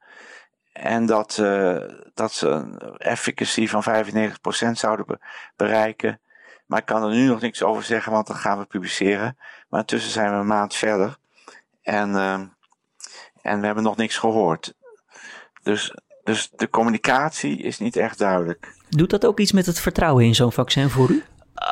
en 0.72 1.06
dat, 1.06 1.38
uh, 1.40 1.82
dat 2.14 2.32
ze 2.32 2.48
een 2.48 2.96
efficacy 2.96 3.66
van 3.66 3.82
95% 3.82 4.78
zouden 4.78 5.06
be 5.06 5.18
bereiken. 5.56 6.20
Maar 6.66 6.78
ik 6.78 6.86
kan 6.86 7.02
er 7.02 7.10
nu 7.10 7.26
nog 7.26 7.40
niks 7.40 7.62
over 7.62 7.82
zeggen, 7.82 8.12
want 8.12 8.26
dat 8.26 8.36
gaan 8.36 8.58
we 8.58 8.64
publiceren. 8.64 9.36
Maar 9.68 9.80
intussen 9.80 10.10
zijn 10.10 10.30
we 10.30 10.36
een 10.36 10.46
maand 10.46 10.74
verder. 10.74 11.16
En, 11.82 12.10
uh, 12.10 12.40
en 13.42 13.60
we 13.60 13.66
hebben 13.66 13.84
nog 13.84 13.96
niks 13.96 14.16
gehoord. 14.16 14.74
Dus, 15.62 15.94
dus 16.24 16.50
de 16.50 16.70
communicatie 16.70 17.58
is 17.58 17.78
niet 17.78 17.96
echt 17.96 18.18
duidelijk. 18.18 18.74
Doet 18.88 19.10
dat 19.10 19.26
ook 19.26 19.40
iets 19.40 19.52
met 19.52 19.66
het 19.66 19.80
vertrouwen 19.80 20.24
in 20.24 20.34
zo'n 20.34 20.52
vaccin 20.52 20.90
voor 20.90 21.10
u? 21.10 21.24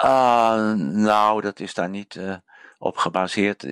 Uh, 0.05 0.73
nou, 0.83 1.41
dat 1.41 1.61
is 1.61 1.75
daar 1.75 1.89
niet 1.89 2.15
uh, 2.15 2.37
op 2.81 2.97
gebaseerd. 2.97 3.67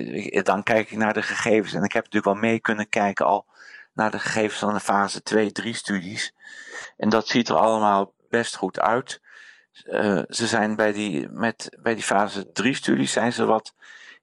Dan 0.45 0.63
kijk 0.63 0.91
ik 0.91 0.97
naar 0.97 1.13
de 1.13 1.21
gegevens. 1.21 1.73
En 1.73 1.83
ik 1.83 1.91
heb 1.93 2.03
natuurlijk 2.03 2.33
wel 2.33 2.49
mee 2.49 2.59
kunnen 2.59 2.89
kijken 2.89 3.25
al 3.25 3.45
naar 3.93 4.11
de 4.11 4.19
gegevens 4.19 4.59
van 4.59 4.73
de 4.73 4.79
fase 4.79 5.21
2-3 5.63 5.69
studies. 5.69 6.33
En 6.97 7.09
dat 7.09 7.27
ziet 7.27 7.49
er 7.49 7.55
allemaal 7.55 8.13
best 8.29 8.55
goed 8.55 8.79
uit. 8.79 9.21
Uh, 9.85 10.21
ze 10.29 10.47
zijn 10.47 10.75
bij 10.75 10.91
die, 10.91 11.29
met, 11.29 11.77
bij 11.79 11.93
die 11.93 12.03
fase 12.03 12.51
3 12.51 12.73
studies 12.73 13.11
zijn 13.11 13.33
ze 13.33 13.45
wat 13.45 13.73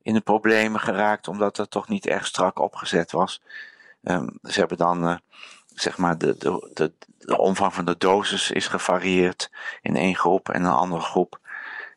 in 0.03 0.15
de 0.15 0.21
problemen 0.21 0.81
geraakt, 0.81 1.29
omdat 1.29 1.57
dat 1.57 1.71
toch 1.71 1.89
niet 1.89 2.07
erg 2.07 2.27
strak 2.27 2.59
opgezet 2.59 3.13
was. 3.13 3.43
Um, 4.03 4.39
ze 4.43 4.59
hebben 4.59 4.77
dan, 4.77 5.09
uh, 5.09 5.17
zeg 5.75 5.97
maar, 5.99 6.19
de, 6.19 6.37
de, 6.37 6.71
de, 6.75 6.93
de, 7.19 7.39
omvang 7.39 7.75
van 7.75 7.85
de 7.85 7.97
dosis 7.99 8.51
is 8.51 8.67
gevarieerd 8.67 9.51
in 9.83 9.97
één 9.97 10.17
groep 10.17 10.49
en 10.49 10.65
een 10.65 10.73
andere 10.73 11.03
groep. 11.03 11.41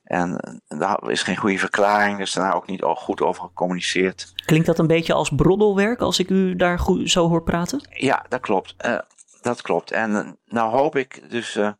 En 0.09 0.61
daar 0.67 1.09
is 1.09 1.23
geen 1.23 1.37
goede 1.37 1.57
verklaring, 1.57 2.17
dus 2.17 2.33
daarna 2.33 2.53
ook 2.53 2.67
niet 2.67 2.81
goed 2.83 3.21
over 3.21 3.43
gecommuniceerd. 3.43 4.33
Klinkt 4.45 4.65
dat 4.65 4.79
een 4.79 4.87
beetje 4.87 5.13
als 5.13 5.29
broddelwerk 5.35 6.01
als 6.01 6.19
ik 6.19 6.29
u 6.29 6.55
daar 6.55 6.79
goed 6.79 7.09
zo 7.09 7.27
hoor 7.27 7.43
praten? 7.43 7.87
Ja, 7.89 8.25
dat 8.29 8.39
klopt. 8.39 8.75
Uh, 8.85 8.99
dat 9.41 9.61
klopt. 9.61 9.91
En 9.91 10.11
uh, 10.11 10.29
nou 10.45 10.71
hoop 10.71 10.95
ik 10.95 11.29
dus, 11.29 11.55
uh, 11.55 11.71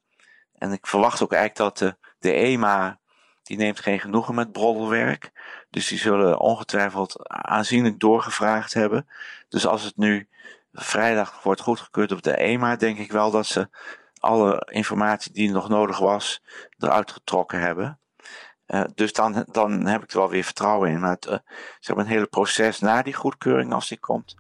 en 0.58 0.72
ik 0.72 0.88
verwacht 0.88 1.24
ook 1.24 1.34
eigenlijk 1.34 1.76
dat 1.76 1.96
de 2.20 2.32
EMA, 2.32 3.00
die 3.44 3.58
neemt 3.58 3.80
geen 3.80 4.00
genoegen 4.00 4.36
met 4.36 4.52
broddelwerk. 4.52 5.32
Dus 5.70 5.88
die 5.88 6.00
zullen 6.00 6.40
ongetwijfeld 6.40 7.30
aanzienlijk 7.30 8.00
doorgevraagd 8.00 8.74
hebben. 8.74 9.08
Dus 9.48 9.68
als 9.68 9.84
het 9.84 9.98
nu 9.98 10.28
vrijdag 10.74 11.44
wordt 11.44 11.62
goedgekeurd 11.62 12.12
op 12.12 12.22
de 12.24 12.38
EMA, 12.38 12.76
denk 12.76 12.98
ik 12.98 13.12
wel 13.12 13.32
dat 13.32 13.46
ze 13.46 13.70
alle 14.20 14.68
informatie 14.72 15.34
die 15.34 15.52
nog 15.52 15.70
nodig 15.70 16.00
was, 16.00 16.42
eruit 16.78 17.12
getrokken 17.12 17.60
hebben. 17.60 17.99
Uh, 18.70 18.82
dus 18.96 19.14
dan, 19.14 19.46
dan 19.52 19.86
heb 19.86 20.04
ik 20.04 20.12
er 20.12 20.18
wel 20.18 20.30
weer 20.30 20.44
vertrouwen 20.44 20.90
in. 20.90 21.00
Maar 21.00 21.10
het, 21.10 21.26
uh, 21.26 21.38
zeg 21.80 21.96
maar, 21.96 22.06
het 22.06 22.14
hele 22.14 22.26
proces 22.26 22.80
na 22.80 23.02
die 23.02 23.14
goedkeuring, 23.14 23.74
als 23.74 23.88
die 23.88 24.00
komt, 24.00 24.36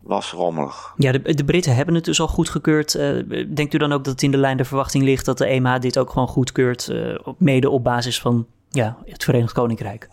was 0.00 0.32
rommelig. 0.32 0.92
Ja, 0.96 1.12
de, 1.12 1.34
de 1.34 1.44
Britten 1.44 1.74
hebben 1.74 1.94
het 1.94 2.04
dus 2.04 2.20
al 2.20 2.28
goedgekeurd. 2.28 2.94
Uh, 2.94 3.46
denkt 3.54 3.74
u 3.74 3.78
dan 3.78 3.92
ook 3.92 4.04
dat 4.04 4.12
het 4.12 4.22
in 4.22 4.30
de 4.30 4.36
lijn 4.36 4.56
der 4.56 4.66
verwachting 4.66 5.04
ligt 5.04 5.24
dat 5.24 5.38
de 5.38 5.46
EMA 5.46 5.78
dit 5.78 5.98
ook 5.98 6.10
gewoon 6.10 6.28
goedkeurt, 6.28 6.92
mede 7.38 7.70
op 7.70 7.84
basis 7.84 8.20
van 8.20 8.46
Ja, 8.70 8.96
het 9.04 9.24
Verenigd 9.24 9.52
Koninkrijk. 9.52 10.08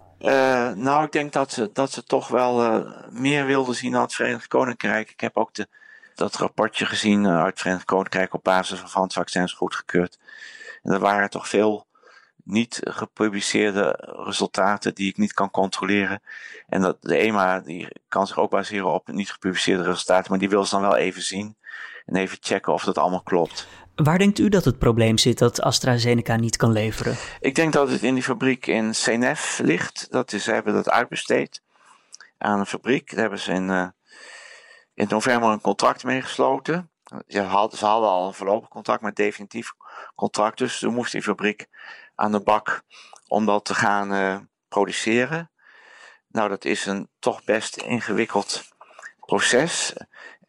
Nou, 0.75 1.03
ik 1.03 1.11
denk 1.11 1.33
dat 1.33 1.51
ze, 1.51 1.69
dat 1.73 1.91
ze 1.91 2.03
toch 2.03 2.27
wel 2.27 2.83
meer 3.09 3.45
wilden 3.45 3.75
zien 3.75 3.91
dan 3.91 4.01
het 4.01 4.13
Verenigd 4.13 4.47
Koninkrijk. 4.47 5.09
Ik 5.09 5.19
heb 5.19 5.37
ook 5.37 5.53
de, 5.53 5.67
dat 6.15 6.35
rapportje 6.35 6.85
gezien 6.85 7.27
uit 7.27 7.49
het 7.49 7.59
Verenigd 7.59 7.85
Koninkrijk 7.85 8.33
op 8.33 8.43
basis 8.43 8.79
van 8.79 9.11
vaccins 9.11 9.53
goedgekeurd. 9.53 10.19
En 10.83 10.93
er 10.93 10.99
waren 10.99 11.29
toch 11.29 11.47
veel 11.47 11.87
niet 12.49 12.79
gepubliceerde 12.83 14.13
resultaten 14.25 14.95
die 14.95 15.09
ik 15.09 15.17
niet 15.17 15.33
kan 15.33 15.51
controleren. 15.51 16.21
En 16.67 16.81
dat 16.81 16.97
de 17.01 17.17
EMA 17.17 17.59
die 17.59 17.87
kan 18.07 18.27
zich 18.27 18.39
ook 18.39 18.49
baseren 18.49 18.93
op 18.93 19.07
niet 19.07 19.31
gepubliceerde 19.31 19.83
resultaten, 19.83 20.31
maar 20.31 20.39
die 20.39 20.49
wil 20.49 20.65
ze 20.65 20.71
dan 20.71 20.81
wel 20.81 20.95
even 20.95 21.21
zien 21.21 21.55
en 22.05 22.15
even 22.15 22.37
checken 22.41 22.73
of 22.73 22.83
dat 22.83 22.97
allemaal 22.97 23.23
klopt. 23.23 23.67
Waar 23.95 24.17
denkt 24.17 24.39
u 24.39 24.49
dat 24.49 24.65
het 24.65 24.77
probleem 24.77 25.17
zit 25.17 25.37
dat 25.37 25.61
AstraZeneca 25.61 26.35
niet 26.35 26.57
kan 26.57 26.71
leveren? 26.71 27.15
Ik 27.39 27.55
denk 27.55 27.73
dat 27.73 27.89
het 27.89 28.03
in 28.03 28.13
die 28.13 28.23
fabriek 28.23 28.67
in 28.67 28.95
Senef 28.95 29.59
ligt. 29.63 30.07
Dat 30.11 30.33
is, 30.33 30.43
ze 30.43 30.51
hebben 30.51 30.73
dat 30.73 30.89
uitbesteed 30.89 31.61
aan 32.37 32.59
een 32.59 32.65
fabriek. 32.65 33.09
Daar 33.09 33.19
hebben 33.19 33.39
ze 33.39 33.51
in, 33.51 33.69
uh, 33.69 33.87
in 34.93 35.07
november 35.09 35.49
een 35.49 35.61
contract 35.61 36.03
mee 36.03 36.21
gesloten. 36.21 36.89
Ze 37.27 37.41
hadden, 37.41 37.77
ze 37.77 37.85
hadden 37.85 38.09
al 38.09 38.27
een 38.27 38.33
voorlopig 38.33 38.69
contract, 38.69 39.01
maar 39.01 39.13
definitief 39.13 39.71
contract. 40.15 40.57
Dus 40.57 40.79
toen 40.79 40.93
moest 40.93 41.11
die 41.11 41.21
fabriek 41.21 41.67
aan 42.15 42.31
de 42.31 42.41
bak 42.41 42.81
om 43.27 43.45
dat 43.45 43.65
te 43.65 43.75
gaan 43.75 44.13
uh, 44.13 44.37
produceren. 44.67 45.51
Nou, 46.27 46.49
dat 46.49 46.65
is 46.65 46.85
een 46.85 47.09
toch 47.19 47.43
best 47.43 47.77
ingewikkeld 47.77 48.63
proces. 49.19 49.93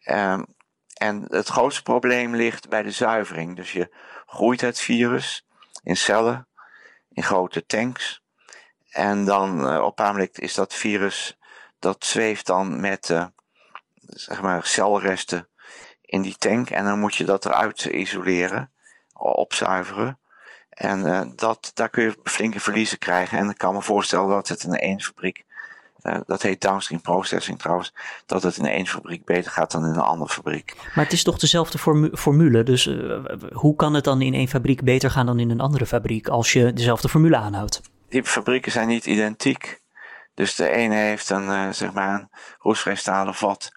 Um, 0.04 0.46
en 0.94 1.24
het 1.28 1.48
grootste 1.48 1.82
probleem 1.82 2.34
ligt 2.34 2.68
bij 2.68 2.82
de 2.82 2.90
zuivering. 2.90 3.56
Dus 3.56 3.72
je 3.72 3.94
groeit 4.26 4.60
het 4.60 4.80
virus 4.80 5.46
in 5.82 5.96
cellen, 5.96 6.48
in 7.12 7.22
grote 7.22 7.66
tanks. 7.66 8.22
En 8.90 9.24
dan 9.24 9.72
uh, 9.72 9.82
op 9.82 9.98
een 9.98 10.28
is 10.32 10.54
dat 10.54 10.74
virus, 10.74 11.38
dat 11.78 12.04
zweeft 12.04 12.46
dan 12.46 12.80
met 12.80 13.08
uh, 13.08 13.26
zeg 14.00 14.42
maar 14.42 14.66
celresten 14.66 15.49
in 16.10 16.22
die 16.22 16.36
tank. 16.38 16.70
En 16.70 16.84
dan 16.84 16.98
moet 16.98 17.14
je 17.14 17.24
dat 17.24 17.44
eruit 17.44 17.84
isoleren, 17.84 18.70
opzuiveren. 19.12 20.18
En 20.70 21.00
uh, 21.00 21.20
dat, 21.36 21.70
daar 21.74 21.88
kun 21.88 22.02
je 22.02 22.16
flinke 22.22 22.60
verliezen 22.60 22.98
krijgen. 22.98 23.38
En 23.38 23.50
ik 23.50 23.58
kan 23.58 23.74
me 23.74 23.82
voorstellen 23.82 24.28
dat 24.28 24.48
het 24.48 24.62
in 24.62 24.74
één 24.74 25.00
fabriek 25.00 25.44
uh, 26.02 26.16
dat 26.26 26.42
heet 26.42 26.60
downstream 26.60 27.02
processing 27.02 27.58
trouwens, 27.58 27.94
dat 28.26 28.42
het 28.42 28.56
in 28.56 28.66
één 28.66 28.86
fabriek 28.86 29.24
beter 29.24 29.50
gaat 29.50 29.70
dan 29.70 29.84
in 29.84 29.90
een 29.90 30.00
andere 30.00 30.32
fabriek. 30.32 30.74
Maar 30.94 31.04
het 31.04 31.12
is 31.12 31.22
toch 31.22 31.38
dezelfde 31.38 31.78
formu 31.78 32.16
formule, 32.16 32.62
dus 32.62 32.86
uh, 32.86 33.18
hoe 33.52 33.76
kan 33.76 33.94
het 33.94 34.04
dan 34.04 34.20
in 34.20 34.34
één 34.34 34.48
fabriek 34.48 34.82
beter 34.82 35.10
gaan 35.10 35.26
dan 35.26 35.38
in 35.38 35.50
een 35.50 35.60
andere 35.60 35.86
fabriek 35.86 36.28
als 36.28 36.52
je 36.52 36.72
dezelfde 36.72 37.08
formule 37.08 37.36
aanhoudt? 37.36 37.80
Die 38.08 38.24
fabrieken 38.24 38.72
zijn 38.72 38.88
niet 38.88 39.06
identiek. 39.06 39.80
Dus 40.34 40.54
de 40.54 40.68
ene 40.68 40.94
heeft 40.94 41.30
een, 41.30 41.74
zeg 41.74 41.92
maar 41.92 42.14
een 42.14 42.28
roestvrij 42.58 42.94
stalen 42.94 43.34
vat 43.34 43.72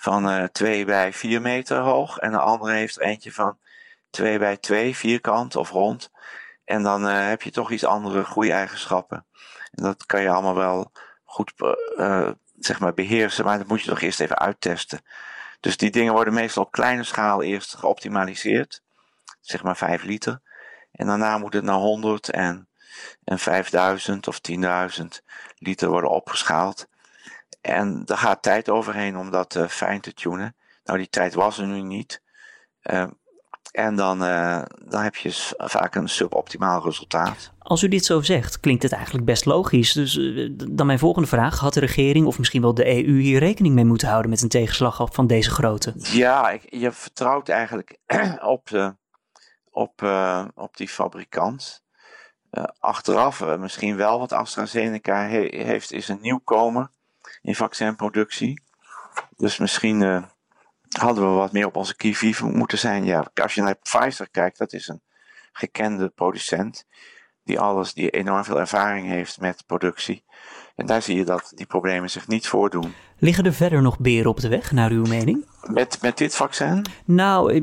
van 0.00 0.48
2 0.52 0.84
bij 0.84 1.12
4 1.12 1.40
meter 1.40 1.78
hoog 1.78 2.18
en 2.18 2.30
de 2.30 2.38
andere 2.38 2.72
heeft 2.72 3.00
eentje 3.00 3.32
van 3.32 3.58
2 4.10 4.38
bij 4.38 4.56
2, 4.56 4.96
vierkant 4.96 5.56
of 5.56 5.70
rond. 5.70 6.10
En 6.64 6.82
dan 6.82 7.02
heb 7.02 7.42
je 7.42 7.50
toch 7.50 7.70
iets 7.70 7.84
andere 7.84 8.24
groeieigenschappen. 8.24 9.26
En 9.70 9.82
dat 9.82 10.06
kan 10.06 10.22
je 10.22 10.30
allemaal 10.30 10.54
wel 10.54 10.92
goed 11.24 11.52
uh, 11.96 12.30
zeg 12.58 12.80
maar 12.80 12.94
beheersen, 12.94 13.44
maar 13.44 13.58
dat 13.58 13.66
moet 13.66 13.82
je 13.82 13.88
toch 13.88 14.00
eerst 14.00 14.20
even 14.20 14.38
uittesten. 14.38 15.00
Dus 15.60 15.76
die 15.76 15.90
dingen 15.90 16.12
worden 16.12 16.34
meestal 16.34 16.62
op 16.62 16.70
kleine 16.70 17.04
schaal 17.04 17.42
eerst 17.42 17.74
geoptimaliseerd, 17.74 18.82
zeg 19.40 19.62
maar 19.62 19.76
5 19.76 20.02
liter. 20.02 20.40
En 20.92 21.06
daarna 21.06 21.38
moet 21.38 21.52
het 21.52 21.64
naar 21.64 21.74
100 21.74 22.30
en, 22.30 22.68
en 23.24 23.38
5000 23.38 24.28
of 24.28 24.40
10.000 25.00 25.06
liter 25.58 25.88
worden 25.88 26.10
opgeschaald. 26.10 26.88
En 27.60 28.04
daar 28.04 28.18
gaat 28.18 28.42
tijd 28.42 28.68
overheen 28.68 29.16
om 29.16 29.30
dat 29.30 29.54
uh, 29.54 29.66
fijn 29.66 30.00
te 30.00 30.12
tunen. 30.12 30.56
Nou, 30.84 30.98
die 30.98 31.08
tijd 31.08 31.34
was 31.34 31.58
er 31.58 31.66
nu 31.66 31.82
niet. 31.82 32.22
Uh, 32.82 33.06
en 33.70 33.96
dan, 33.96 34.22
uh, 34.22 34.62
dan 34.84 35.02
heb 35.02 35.16
je 35.16 35.54
vaak 35.56 35.94
een 35.94 36.08
suboptimaal 36.08 36.82
resultaat. 36.84 37.52
Als 37.58 37.82
u 37.82 37.88
dit 37.88 38.04
zo 38.04 38.20
zegt, 38.20 38.60
klinkt 38.60 38.82
het 38.82 38.92
eigenlijk 38.92 39.24
best 39.24 39.44
logisch. 39.44 39.92
Dus 39.92 40.16
uh, 40.16 40.50
dan 40.70 40.86
mijn 40.86 40.98
volgende 40.98 41.28
vraag: 41.28 41.58
had 41.58 41.74
de 41.74 41.80
regering 41.80 42.26
of 42.26 42.38
misschien 42.38 42.62
wel 42.62 42.74
de 42.74 42.86
EU 42.86 43.20
hier 43.20 43.38
rekening 43.38 43.74
mee 43.74 43.84
moeten 43.84 44.08
houden 44.08 44.30
met 44.30 44.42
een 44.42 44.48
tegenslag 44.48 45.08
van 45.12 45.26
deze 45.26 45.50
grootte? 45.50 45.94
Ja, 45.96 46.50
ik, 46.50 46.62
je 46.68 46.92
vertrouwt 46.92 47.48
eigenlijk 47.48 47.98
op, 48.40 48.68
de, 48.68 48.96
op, 49.70 50.02
op 50.54 50.76
die 50.76 50.88
fabrikant. 50.88 51.82
achteraf 52.78 53.56
misschien 53.58 53.96
wel, 53.96 54.18
wat 54.18 54.32
AstraZeneca 54.32 55.26
he 55.26 55.48
heeft, 55.50 55.92
is 55.92 56.08
een 56.08 56.20
nieuwkomer 56.20 56.90
in 57.42 57.54
vaccinproductie. 57.54 58.62
Dus 59.36 59.58
misschien 59.58 60.28
hadden 60.88 61.24
we 61.24 61.36
wat 61.36 61.52
meer 61.52 61.66
op 61.66 61.76
onze 61.76 61.96
key 61.96 62.34
moeten 62.40 62.78
zijn. 62.78 63.04
Ja, 63.04 63.30
als 63.34 63.54
je 63.54 63.62
naar 63.62 63.74
Pfizer 63.74 64.30
kijkt, 64.30 64.58
dat 64.58 64.72
is 64.72 64.88
een 64.88 65.02
gekende 65.52 66.08
producent. 66.08 66.86
Die 67.44 67.60
alles, 67.60 67.94
die 67.94 68.10
enorm 68.10 68.44
veel 68.44 68.60
ervaring 68.60 69.08
heeft 69.08 69.40
met 69.40 69.66
productie. 69.66 70.24
En 70.76 70.86
daar 70.86 71.02
zie 71.02 71.16
je 71.16 71.24
dat 71.24 71.52
die 71.54 71.66
problemen 71.66 72.10
zich 72.10 72.28
niet 72.28 72.46
voordoen. 72.46 72.94
Liggen 73.18 73.44
er 73.44 73.52
verder 73.52 73.82
nog 73.82 73.98
beren 73.98 74.30
op 74.30 74.40
de 74.40 74.48
weg, 74.48 74.72
naar 74.72 74.90
uw 74.90 75.04
mening? 75.04 75.44
Met, 75.62 75.98
met 76.02 76.18
dit 76.18 76.36
vaccin? 76.36 76.84
Nou, 77.04 77.62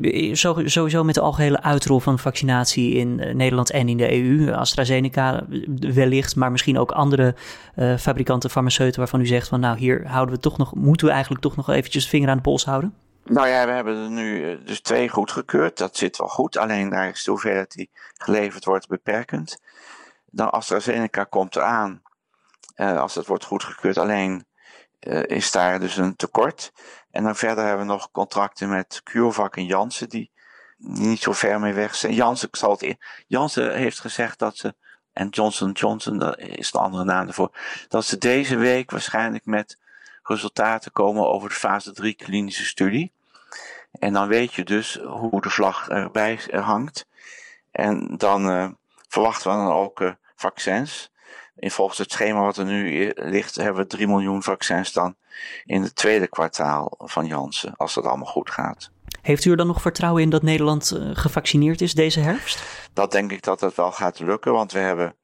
sowieso 0.66 1.04
met 1.04 1.16
de 1.16 1.22
algehele 1.22 1.62
uitrol 1.62 2.00
van 2.00 2.20
vaccinatie 2.20 2.94
in 2.94 3.20
eh, 3.20 3.36
Nederland 3.36 3.70
en 3.72 3.90
in 3.90 3.98
de 3.98 4.14
EU. 4.14 4.52
AstraZeneca 4.52 5.46
wellicht, 5.80 6.36
maar 6.36 6.52
misschien 6.52 6.78
ook 6.78 6.92
andere 6.92 7.36
uh, 7.76 7.98
fabrikanten, 7.98 8.50
farmaceuten 8.50 9.00
waarvan 9.00 9.22
u 9.22 9.26
zegt 9.26 9.48
van 9.48 9.60
nou 9.60 9.78
hier 9.78 10.08
houden 10.08 10.36
we 10.36 10.42
toch 10.42 10.58
nog, 10.58 10.76
moeten 10.76 11.06
we 11.06 11.12
eigenlijk 11.12 11.42
toch 11.42 11.56
nog 11.56 11.70
eventjes 11.70 12.10
vinger 12.10 12.30
aan 12.30 12.38
de 12.38 12.44
pols 12.44 12.66
houden? 12.66 12.94
Nou 13.24 13.48
ja, 13.48 13.66
we 13.66 13.72
hebben 13.72 14.04
er 14.04 14.10
nu 14.10 14.52
eh, 14.52 14.58
dus 14.66 14.82
twee 14.82 15.10
goedgekeurd. 15.10 15.78
Dat 15.78 15.98
zit 15.98 16.18
wel 16.18 16.28
goed. 16.28 16.58
Alleen 16.58 16.90
daar 16.90 17.10
is 17.10 17.24
de 17.24 17.32
hoeveelheid 17.32 17.72
die 17.72 17.90
geleverd 18.18 18.66
wordt 18.66 18.88
beperkend. 18.88 19.62
Dan 20.32 20.52
AstraZeneca 20.52 21.24
komt 21.24 21.56
eraan. 21.56 22.02
Uh, 22.77 23.00
als 23.00 23.13
dat 23.13 23.25
wordt 23.25 23.43
goedgekeurd. 23.43 23.98
Alleen 23.98 24.46
uh, 25.00 25.24
is 25.24 25.51
daar 25.51 25.79
dus 25.79 25.98
een 25.98 26.15
tekort. 26.15 26.72
En 27.12 27.24
dan 27.24 27.36
verder 27.36 27.65
hebben 27.65 27.86
we 27.86 27.91
nog 27.91 28.12
contracten 28.12 28.69
met 28.69 29.01
CureVac 29.03 29.55
en 29.55 29.65
Janssen. 29.65 30.10
Die 30.10 30.31
niet 30.77 31.22
zo 31.22 31.31
ver 31.31 31.60
mee 31.60 31.74
weg 31.74 31.96
zijn. 31.96 32.13
Janssen, 32.13 32.50
zal 32.51 32.72
het 32.72 32.81
in, 32.81 32.98
Janssen 33.27 33.75
heeft 33.75 34.00
gezegd 34.00 34.39
dat 34.39 34.57
ze. 34.57 34.75
En 35.13 35.29
Johnson 35.29 35.72
Johnson, 35.72 36.17
dat 36.17 36.39
is 36.39 36.72
de 36.72 36.79
andere 36.79 37.03
naam 37.03 37.27
ervoor. 37.27 37.57
Dat 37.88 38.05
ze 38.05 38.17
deze 38.17 38.55
week 38.55 38.91
waarschijnlijk 38.91 39.46
met 39.46 39.77
resultaten 40.24 40.91
komen 40.91 41.27
over 41.27 41.50
de 41.50 41.55
fase 41.55 41.93
3 41.93 42.13
klinische 42.13 42.65
studie. 42.65 43.12
En 43.91 44.13
dan 44.13 44.27
weet 44.27 44.53
je 44.53 44.63
dus 44.63 45.00
hoe 45.03 45.41
de 45.41 45.50
vlag 45.50 45.89
erbij 45.89 46.39
hangt. 46.51 47.07
En 47.72 48.17
dan 48.17 48.50
uh, 48.50 48.69
verwachten 49.07 49.51
we 49.51 49.57
dan 49.57 49.72
ook 49.72 50.15
vaccins. 50.36 51.12
En 51.60 51.72
volgens 51.72 51.98
het 51.98 52.12
schema 52.12 52.42
wat 52.42 52.58
er 52.58 52.66
nu 52.66 53.12
ligt, 53.16 53.56
hebben 53.56 53.82
we 53.82 53.88
3 53.88 54.08
miljoen 54.08 54.44
vaccins 54.44 54.94
dan 54.94 55.16
in 55.66 55.82
het 55.82 55.96
tweede 55.96 56.28
kwartaal 56.28 56.94
van 56.98 57.26
Janssen, 57.26 57.76
als 57.76 57.94
dat 57.94 58.06
allemaal 58.06 58.26
goed 58.26 58.50
gaat. 58.50 58.92
Heeft 59.22 59.46
u 59.46 59.52
er 59.52 59.58
dan 59.58 59.68
nog 59.68 59.82
vertrouwen 59.82 60.22
in 60.22 60.30
dat 60.30 60.42
Nederland 60.42 60.92
uh, 60.94 61.10
gevaccineerd 61.14 61.82
is 61.82 61.94
deze 61.94 62.20
herfst? 62.20 62.64
Dat 62.94 63.12
denk 63.12 63.32
ik 63.32 63.44
dat 63.44 63.60
dat 63.60 63.76
wel 63.76 63.92
gaat 63.92 64.20
lukken, 64.20 64.52
want 64.52 64.72
we 64.72 64.80
hebben 64.80 65.16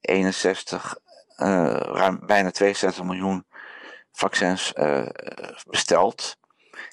61, 0.00 0.96
ruim 1.36 2.20
bijna 2.26 2.50
62 2.50 3.04
miljoen 3.04 3.44
vaccins 4.12 4.72
besteld. 5.66 6.36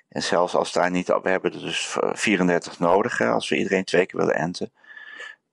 En 0.09 0.23
zelfs 0.23 0.55
als 0.55 0.71
daar 0.71 0.91
niet, 0.91 1.07
we 1.07 1.29
hebben 1.29 1.53
er 1.53 1.59
dus 1.59 1.97
34 1.99 2.79
nodig, 2.79 3.17
hè, 3.17 3.29
als 3.29 3.49
we 3.49 3.57
iedereen 3.57 3.83
twee 3.83 4.05
keer 4.05 4.19
willen 4.19 4.35
enten. 4.35 4.71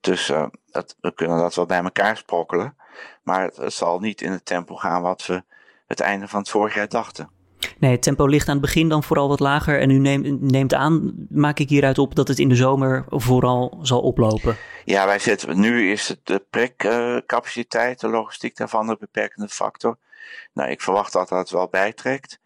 Dus 0.05 0.29
uh, 0.29 0.45
dat, 0.71 0.95
we 1.01 1.13
kunnen 1.13 1.37
dat 1.37 1.55
wel 1.55 1.65
bij 1.65 1.83
elkaar 1.83 2.17
sprokkelen. 2.17 2.75
Maar 3.23 3.43
het, 3.43 3.57
het, 3.57 3.73
zal 3.73 3.99
niet 3.99 4.21
in 4.21 4.31
het 4.31 4.45
tempo 4.45 4.75
gaan 4.75 5.01
wat 5.01 5.25
we 5.25 5.43
het 5.87 5.99
einde 5.99 6.27
van 6.27 6.39
het 6.39 6.49
vorig 6.49 6.75
jaar 6.75 6.89
dachten. 6.89 7.29
Nee, 7.79 7.91
het 7.91 8.01
tempo 8.01 8.25
ligt 8.25 8.47
aan 8.47 8.53
het 8.53 8.65
begin 8.65 8.89
dan 8.89 9.03
vooral 9.03 9.27
wat 9.27 9.39
lager. 9.39 9.79
En 9.79 9.89
u 9.89 9.97
neemt, 9.97 10.41
neemt 10.41 10.73
aan, 10.73 11.13
maak 11.29 11.59
ik 11.59 11.69
hieruit 11.69 11.97
op, 11.97 12.15
dat 12.15 12.27
het 12.27 12.39
in 12.39 12.49
de 12.49 12.55
zomer 12.55 13.05
vooral 13.07 13.79
zal 13.81 14.01
oplopen. 14.01 14.57
Ja, 14.83 15.05
wij 15.05 15.19
zitten, 15.19 15.59
nu 15.59 15.91
is 15.91 16.07
het 16.07 16.19
de 16.23 16.45
prikcapaciteit, 16.49 17.99
de 17.99 18.09
logistiek 18.09 18.57
daarvan, 18.57 18.87
de 18.87 18.97
beperkende 18.99 19.49
factor. 19.49 19.97
Nou, 20.53 20.69
ik 20.69 20.81
verwacht 20.81 21.13
dat 21.13 21.29
dat 21.29 21.49
wel 21.49 21.67
bijtrekt. 21.67 22.39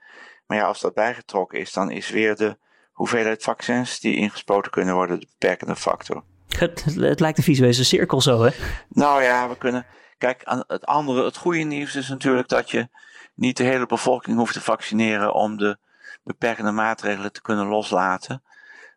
Maar 0.47 0.57
ja, 0.57 0.63
als 0.63 0.81
dat 0.81 0.93
bijgetrokken 0.93 1.59
is, 1.59 1.73
dan 1.73 1.91
is 1.91 2.09
weer 2.09 2.35
de 2.35 2.57
hoeveelheid 2.91 3.43
vaccins 3.43 3.99
die 3.99 4.15
ingespoten 4.15 4.71
kunnen 4.71 4.95
worden 4.95 5.19
de 5.19 5.27
beperkende 5.39 5.75
factor. 5.75 6.23
Het, 6.57 7.19
lijkt 7.19 7.37
een 7.37 7.43
visuele 7.43 7.73
cirkel 7.73 8.21
zo, 8.21 8.43
hè? 8.43 8.51
Nou 8.89 9.23
ja, 9.23 9.49
we 9.49 9.57
kunnen. 9.57 9.85
Kijk, 10.17 10.41
het 10.67 10.85
andere, 10.85 11.23
het 11.25 11.37
goede 11.37 11.59
nieuws 11.59 11.95
is 11.95 12.07
natuurlijk 12.07 12.47
dat 12.47 12.69
je 12.71 12.89
niet 13.35 13.57
de 13.57 13.63
hele 13.63 13.85
bevolking 13.85 14.37
hoeft 14.37 14.53
te 14.53 14.61
vaccineren 14.61 15.33
om 15.33 15.57
de 15.57 15.77
beperkende 16.23 16.71
maatregelen 16.71 17.31
te 17.31 17.41
kunnen 17.41 17.67
loslaten. 17.67 18.43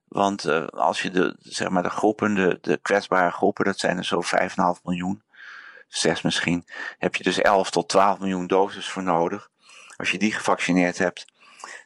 Want 0.09 0.47
uh, 0.47 0.67
als 0.67 1.03
je 1.03 1.11
de, 1.11 1.37
zeg 1.39 1.69
maar 1.69 1.83
de 1.83 1.91
groepen, 1.91 2.35
de, 2.61 2.79
kwetsbare 2.83 3.31
groepen, 3.31 3.65
dat 3.65 3.79
zijn 3.79 3.97
er 3.97 4.05
zo 4.05 4.23
5,5 4.23 4.83
miljoen, 4.83 5.23
zes 5.89 6.23
misschien, 6.23 6.67
heb 6.99 7.15
je 7.15 7.23
dus 7.23 7.41
11 7.41 7.71
tot 7.71 7.89
12 7.89 8.19
miljoen 8.19 8.47
doses 8.47 8.89
voor 8.89 9.03
nodig. 9.03 9.51
Als 9.97 10.11
je 10.11 10.19
die 10.19 10.33
gevaccineerd 10.33 10.99
hebt, 10.99 11.25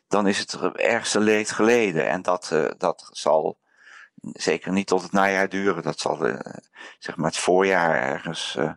dan 0.09 0.27
is 0.27 0.39
het 0.39 0.55
ergste 0.73 1.21
leed 1.21 1.51
geleden. 1.51 2.09
En 2.09 2.23
dat, 2.23 2.51
uh, 2.53 2.71
dat 2.79 3.09
zal 3.13 3.59
zeker 4.21 4.73
niet 4.73 4.87
tot 4.87 5.03
het 5.03 5.13
najaar 5.13 5.49
duren. 5.49 5.83
Dat 5.83 6.01
zal 6.01 6.29
uh, 6.29 6.35
zeg 6.99 7.17
maar 7.17 7.27
het 7.27 7.39
voorjaar 7.39 8.03
ergens 8.03 8.57
uh, 8.59 8.73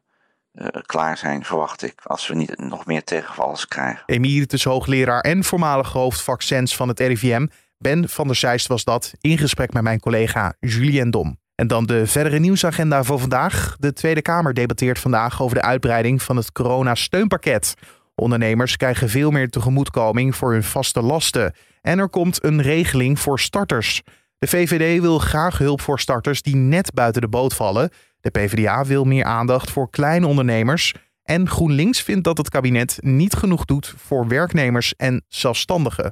klaar 0.85 1.17
zijn, 1.17 1.43
verwacht 1.43 1.83
ik. 1.83 2.01
Als 2.03 2.27
we 2.27 2.35
niet 2.35 2.57
nog 2.57 2.85
meer 2.85 3.03
tegenvallers 3.03 3.67
krijgen. 3.67 4.03
Emeritus 4.05 4.63
hoogleraar 4.63 5.21
en 5.21 5.43
voormalig 5.43 5.91
hoofd 5.91 6.21
vaccins 6.21 6.75
van 6.75 6.87
het 6.87 6.99
RIVM, 6.99 7.47
Ben 7.77 8.09
van 8.09 8.27
der 8.27 8.35
Zijst 8.35 8.67
was 8.67 8.83
dat, 8.83 9.13
in 9.21 9.37
gesprek 9.37 9.73
met 9.73 9.83
mijn 9.83 9.99
collega 9.99 10.53
Julien 10.59 11.11
Dom. 11.11 11.39
En 11.55 11.67
dan 11.67 11.85
de 11.85 12.07
verdere 12.07 12.39
nieuwsagenda 12.39 13.03
voor 13.03 13.19
vandaag. 13.19 13.75
De 13.79 13.93
Tweede 13.93 14.21
Kamer 14.21 14.53
debatteert 14.53 14.99
vandaag 14.99 15.41
over 15.41 15.55
de 15.55 15.61
uitbreiding 15.61 16.21
van 16.21 16.35
het 16.35 16.51
coronasteunpakket. 16.51 17.73
Ondernemers 18.15 18.77
krijgen 18.77 19.09
veel 19.09 19.31
meer 19.31 19.49
tegemoetkoming 19.49 20.35
voor 20.35 20.51
hun 20.51 20.63
vaste 20.63 21.01
lasten. 21.01 21.53
En 21.81 21.99
er 21.99 22.09
komt 22.09 22.43
een 22.43 22.61
regeling 22.61 23.19
voor 23.19 23.39
starters. 23.39 24.01
De 24.39 24.47
VVD 24.47 25.01
wil 25.01 25.19
graag 25.19 25.57
hulp 25.57 25.81
voor 25.81 25.99
starters 25.99 26.41
die 26.41 26.55
net 26.55 26.93
buiten 26.93 27.21
de 27.21 27.27
boot 27.27 27.53
vallen. 27.53 27.89
De 28.21 28.29
PvdA 28.29 28.85
wil 28.85 29.03
meer 29.03 29.23
aandacht 29.23 29.71
voor 29.71 29.89
kleine 29.89 30.27
ondernemers. 30.27 30.93
En 31.23 31.49
GroenLinks 31.49 32.01
vindt 32.01 32.23
dat 32.23 32.37
het 32.37 32.49
kabinet 32.49 32.97
niet 33.01 33.33
genoeg 33.33 33.65
doet 33.65 33.93
voor 33.97 34.27
werknemers 34.27 34.95
en 34.95 35.25
zelfstandigen. 35.27 36.11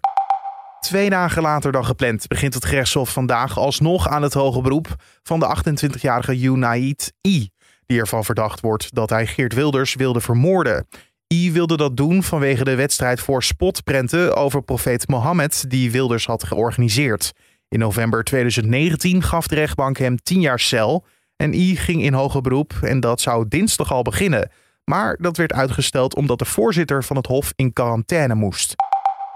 Twee 0.79 1.09
dagen 1.09 1.41
later 1.41 1.71
dan 1.71 1.85
gepland 1.85 2.27
begint 2.27 2.53
het 2.53 2.65
gerechtshof 2.65 3.13
vandaag 3.13 3.57
alsnog 3.57 4.07
aan 4.07 4.21
het 4.21 4.33
hoge 4.33 4.61
beroep 4.61 4.95
van 5.23 5.39
de 5.39 5.57
28-jarige 5.57 6.39
Junaid 6.39 7.13
I, 7.27 7.49
die 7.85 7.99
ervan 7.99 8.25
verdacht 8.25 8.59
wordt 8.59 8.95
dat 8.95 9.09
hij 9.09 9.27
Geert 9.27 9.53
Wilders 9.53 9.95
wilde 9.95 10.21
vermoorden. 10.21 10.87
I 11.33 11.51
wilde 11.51 11.77
dat 11.77 11.97
doen 11.97 12.23
vanwege 12.23 12.63
de 12.63 12.75
wedstrijd 12.75 13.19
voor 13.19 13.43
spotprenten 13.43 14.35
over 14.35 14.61
profeet 14.61 15.07
Mohammed 15.07 15.65
die 15.69 15.91
Wilders 15.91 16.25
had 16.25 16.43
georganiseerd. 16.43 17.33
In 17.69 17.79
november 17.79 18.23
2019 18.23 19.23
gaf 19.23 19.47
de 19.47 19.55
rechtbank 19.55 19.97
hem 19.97 20.17
10 20.23 20.41
jaar 20.41 20.59
cel 20.59 21.05
en 21.35 21.53
I 21.53 21.75
ging 21.75 22.03
in 22.03 22.13
hoger 22.13 22.41
beroep 22.41 22.73
en 22.81 22.99
dat 22.99 23.21
zou 23.21 23.45
dinsdag 23.47 23.91
al 23.91 24.01
beginnen. 24.01 24.49
Maar 24.83 25.17
dat 25.19 25.37
werd 25.37 25.53
uitgesteld 25.53 26.15
omdat 26.15 26.39
de 26.39 26.45
voorzitter 26.45 27.03
van 27.03 27.15
het 27.15 27.25
hof 27.25 27.53
in 27.55 27.73
quarantaine 27.73 28.35
moest. 28.35 28.75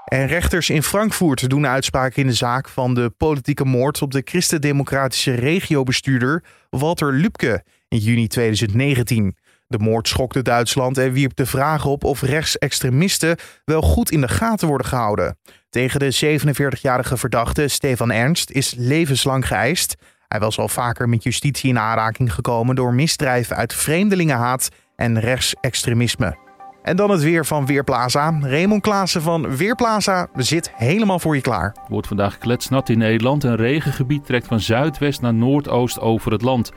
En 0.06 0.28
rechters 0.28 0.70
in 0.70 0.84
Frankfurt 0.84 1.50
doen 1.50 1.68
uitspraak 1.68 2.16
in 2.16 2.28
de 2.28 2.34
zaak 2.34 2.70
van 2.70 2.94
de 2.94 3.10
politieke 3.18 3.66
moord 3.66 4.02
op 4.02 4.12
de 4.12 4.22
christendemocratische 4.26 5.34
regiobestuurder 5.34 6.44
Walter 6.70 7.14
Lübke 7.14 7.64
in 7.88 7.98
juni 7.98 8.28
2019. 8.28 9.36
De 9.72 9.80
moord 9.80 10.08
schokte 10.08 10.42
Duitsland 10.42 10.98
en 10.98 11.12
wierp 11.12 11.36
de 11.36 11.46
vraag 11.46 11.86
op 11.86 12.04
of 12.04 12.22
rechtsextremisten 12.22 13.38
wel 13.66 13.82
goed 13.82 14.12
in 14.12 14.22
de 14.22 14.28
gaten 14.28 14.68
worden 14.68 14.88
gehouden. 14.88 15.38
Tegen 15.70 16.00
de 16.00 16.40
47-jarige 16.40 17.18
verdachte 17.18 17.68
Stefan 17.68 18.12
Ernst 18.12 18.50
is 18.50 18.74
levenslang 18.78 19.48
geëist. 19.48 19.96
Hij 20.28 20.40
was 20.40 20.58
al 20.58 20.68
vaker 20.68 21.10
met 21.10 21.24
justitie 21.24 21.70
in 21.70 21.80
aanraking 21.80 22.34
gekomen 22.34 22.75
door 22.75 22.94
misdrijven 22.94 23.56
uit 23.56 23.74
vreemdelingenhaat 23.74 24.70
en 24.96 25.20
rechtsextremisme. 25.20 26.38
En 26.84 26.96
dan 26.96 27.10
het 27.10 27.22
weer 27.22 27.46
van 27.46 27.66
Weerplaza. 27.66 28.40
Raymond 28.42 28.82
Klaassen 28.82 29.22
van 29.22 29.56
Weerplaza 29.56 30.28
zit 30.36 30.72
helemaal 30.75 31.20
voor 31.20 31.36
je 31.36 31.42
klaar. 31.42 31.75
Wordt 31.88 32.08
vandaag 32.08 32.38
kletsnat 32.38 32.90
in 32.90 32.98
Nederland. 32.98 33.44
Een 33.44 33.56
regengebied 33.56 34.25
trekt 34.25 34.48
van 34.48 34.60
zuidwest 34.60 35.22
naar 35.22 35.34
noordoost 35.34 36.00
over 36.00 36.32
het 36.32 36.42
land. 36.42 36.72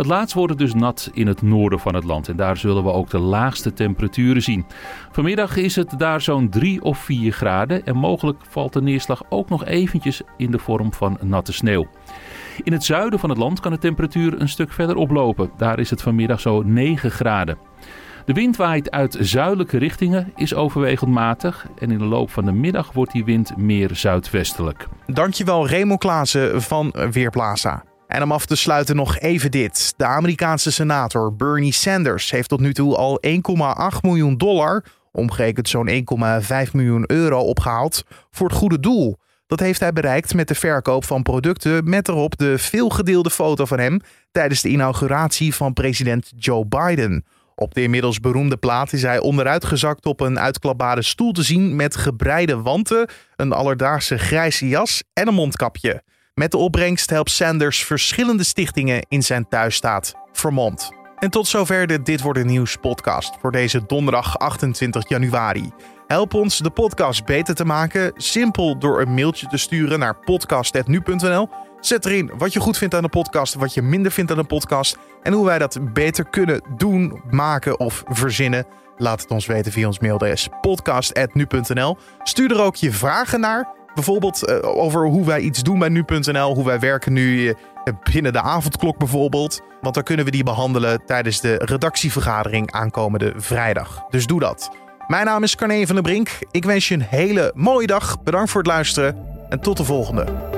Het 0.00 0.08
laatst 0.08 0.34
wordt 0.34 0.58
dus 0.58 0.74
nat 0.74 1.10
in 1.12 1.26
het 1.26 1.42
noorden 1.42 1.80
van 1.80 1.94
het 1.94 2.04
land 2.04 2.28
en 2.28 2.36
daar 2.36 2.56
zullen 2.56 2.84
we 2.84 2.92
ook 2.92 3.10
de 3.10 3.18
laagste 3.18 3.72
temperaturen 3.72 4.42
zien. 4.42 4.66
Vanmiddag 5.12 5.56
is 5.56 5.76
het 5.76 5.98
daar 5.98 6.20
zo'n 6.20 6.48
3 6.48 6.82
of 6.82 6.98
4 6.98 7.32
graden 7.32 7.86
en 7.86 7.96
mogelijk 7.96 8.38
valt 8.48 8.72
de 8.72 8.82
neerslag 8.82 9.22
ook 9.28 9.48
nog 9.48 9.64
eventjes 9.64 10.22
in 10.36 10.50
de 10.50 10.58
vorm 10.58 10.92
van 10.92 11.18
natte 11.22 11.52
sneeuw. 11.52 11.86
In 12.62 12.72
het 12.72 12.84
zuiden 12.84 13.18
van 13.18 13.28
het 13.28 13.38
land 13.38 13.60
kan 13.60 13.72
de 13.72 13.78
temperatuur 13.78 14.40
een 14.40 14.48
stuk 14.48 14.72
verder 14.72 14.96
oplopen. 14.96 15.50
Daar 15.56 15.78
is 15.78 15.90
het 15.90 16.02
vanmiddag 16.02 16.40
zo 16.40 16.62
9 16.62 17.10
graden. 17.10 17.58
De 18.24 18.32
wind 18.32 18.56
waait 18.56 18.90
uit 18.90 19.16
zuidelijke 19.20 19.78
richtingen, 19.78 20.32
is 20.36 20.54
overwegend 20.54 21.10
matig 21.10 21.66
en 21.78 21.90
in 21.90 21.98
de 21.98 22.04
loop 22.04 22.30
van 22.30 22.44
de 22.44 22.52
middag 22.52 22.92
wordt 22.92 23.12
die 23.12 23.24
wind 23.24 23.56
meer 23.56 23.90
zuidwestelijk. 23.92 24.86
Dankjewel 25.06 25.68
Raymond 25.68 26.00
Klaassen 26.00 26.62
van 26.62 26.94
Weerplaza. 27.10 27.89
En 28.10 28.22
om 28.22 28.32
af 28.32 28.46
te 28.46 28.56
sluiten 28.56 28.96
nog 28.96 29.18
even 29.18 29.50
dit. 29.50 29.94
De 29.96 30.04
Amerikaanse 30.04 30.72
senator 30.72 31.36
Bernie 31.36 31.72
Sanders 31.72 32.30
heeft 32.30 32.48
tot 32.48 32.60
nu 32.60 32.72
toe 32.72 32.96
al 32.96 33.20
1,8 33.26 34.00
miljoen 34.00 34.36
dollar, 34.36 34.84
omgerekend 35.12 35.68
zo'n 35.68 35.88
1,5 35.88 36.70
miljoen 36.72 37.04
euro, 37.06 37.40
opgehaald 37.40 38.04
voor 38.30 38.48
het 38.48 38.56
goede 38.56 38.80
doel. 38.80 39.18
Dat 39.46 39.60
heeft 39.60 39.80
hij 39.80 39.92
bereikt 39.92 40.34
met 40.34 40.48
de 40.48 40.54
verkoop 40.54 41.04
van 41.04 41.22
producten 41.22 41.88
met 41.88 42.08
erop 42.08 42.38
de 42.38 42.58
veelgedeelde 42.58 43.30
foto 43.30 43.64
van 43.64 43.78
hem 43.78 44.00
tijdens 44.30 44.62
de 44.62 44.68
inauguratie 44.68 45.54
van 45.54 45.72
president 45.72 46.32
Joe 46.36 46.66
Biden. 46.66 47.24
Op 47.54 47.74
de 47.74 47.82
inmiddels 47.82 48.20
beroemde 48.20 48.56
plaat 48.56 48.92
is 48.92 49.02
hij 49.02 49.20
onderuitgezakt 49.20 50.06
op 50.06 50.20
een 50.20 50.38
uitklapbare 50.38 51.02
stoel 51.02 51.32
te 51.32 51.42
zien 51.42 51.76
met 51.76 51.96
gebreide 51.96 52.60
wanten, 52.60 53.08
een 53.36 53.52
alledaagse 53.52 54.18
grijze 54.18 54.68
jas 54.68 55.02
en 55.12 55.28
een 55.28 55.34
mondkapje. 55.34 56.02
Met 56.34 56.50
de 56.50 56.56
opbrengst 56.56 57.10
helpt 57.10 57.30
Sanders 57.30 57.84
verschillende 57.84 58.44
stichtingen 58.44 59.06
in 59.08 59.22
zijn 59.22 59.48
thuisstaat 59.48 60.14
Vermont. 60.32 60.90
En 61.18 61.30
tot 61.30 61.46
zover 61.46 61.86
de 61.86 62.02
Dit 62.02 62.20
Wordt 62.20 62.38
een 62.38 62.46
Nieuws 62.46 62.76
podcast 62.76 63.36
voor 63.40 63.52
deze 63.52 63.86
donderdag 63.86 64.38
28 64.38 65.08
januari. 65.08 65.70
Help 66.06 66.34
ons 66.34 66.58
de 66.58 66.70
podcast 66.70 67.24
beter 67.24 67.54
te 67.54 67.64
maken, 67.64 68.12
simpel 68.16 68.78
door 68.78 69.00
een 69.00 69.14
mailtje 69.14 69.46
te 69.46 69.56
sturen 69.56 69.98
naar 69.98 70.16
podcast.nu.nl. 70.16 71.48
Zet 71.80 72.04
erin 72.04 72.30
wat 72.38 72.52
je 72.52 72.60
goed 72.60 72.78
vindt 72.78 72.94
aan 72.94 73.02
de 73.02 73.08
podcast, 73.08 73.54
wat 73.54 73.74
je 73.74 73.82
minder 73.82 74.12
vindt 74.12 74.30
aan 74.30 74.36
de 74.36 74.44
podcast 74.44 74.96
en 75.22 75.32
hoe 75.32 75.44
wij 75.46 75.58
dat 75.58 75.92
beter 75.92 76.28
kunnen 76.28 76.62
doen, 76.76 77.22
maken 77.30 77.80
of 77.80 78.02
verzinnen. 78.06 78.66
Laat 78.96 79.20
het 79.20 79.30
ons 79.30 79.46
weten 79.46 79.72
via 79.72 79.86
ons 79.86 79.98
mailadres 79.98 80.48
podcast.nu.nl. 80.60 81.96
Stuur 82.22 82.50
er 82.50 82.62
ook 82.62 82.76
je 82.76 82.92
vragen 82.92 83.40
naar 83.40 83.68
Bijvoorbeeld 83.94 84.48
uh, 84.48 84.56
over 84.62 85.06
hoe 85.06 85.26
wij 85.26 85.40
iets 85.40 85.62
doen 85.62 85.78
bij 85.78 85.88
nu.nl, 85.88 86.54
hoe 86.54 86.64
wij 86.64 86.78
werken 86.78 87.12
nu 87.12 87.44
uh, 87.44 87.54
binnen 88.12 88.32
de 88.32 88.40
avondklok 88.40 88.98
bijvoorbeeld. 88.98 89.60
Want 89.80 89.94
dan 89.94 90.04
kunnen 90.04 90.24
we 90.24 90.30
die 90.30 90.44
behandelen 90.44 91.04
tijdens 91.06 91.40
de 91.40 91.54
redactievergadering 91.64 92.72
aankomende 92.72 93.32
vrijdag. 93.36 94.04
Dus 94.08 94.26
doe 94.26 94.40
dat. 94.40 94.70
Mijn 95.06 95.24
naam 95.24 95.42
is 95.42 95.54
Carne 95.54 95.86
van 95.86 95.94
der 95.94 96.04
Brink. 96.04 96.38
Ik 96.50 96.64
wens 96.64 96.88
je 96.88 96.94
een 96.94 97.06
hele 97.08 97.52
mooie 97.54 97.86
dag. 97.86 98.22
Bedankt 98.22 98.50
voor 98.50 98.60
het 98.60 98.70
luisteren 98.70 99.16
en 99.48 99.60
tot 99.60 99.76
de 99.76 99.84
volgende. 99.84 100.49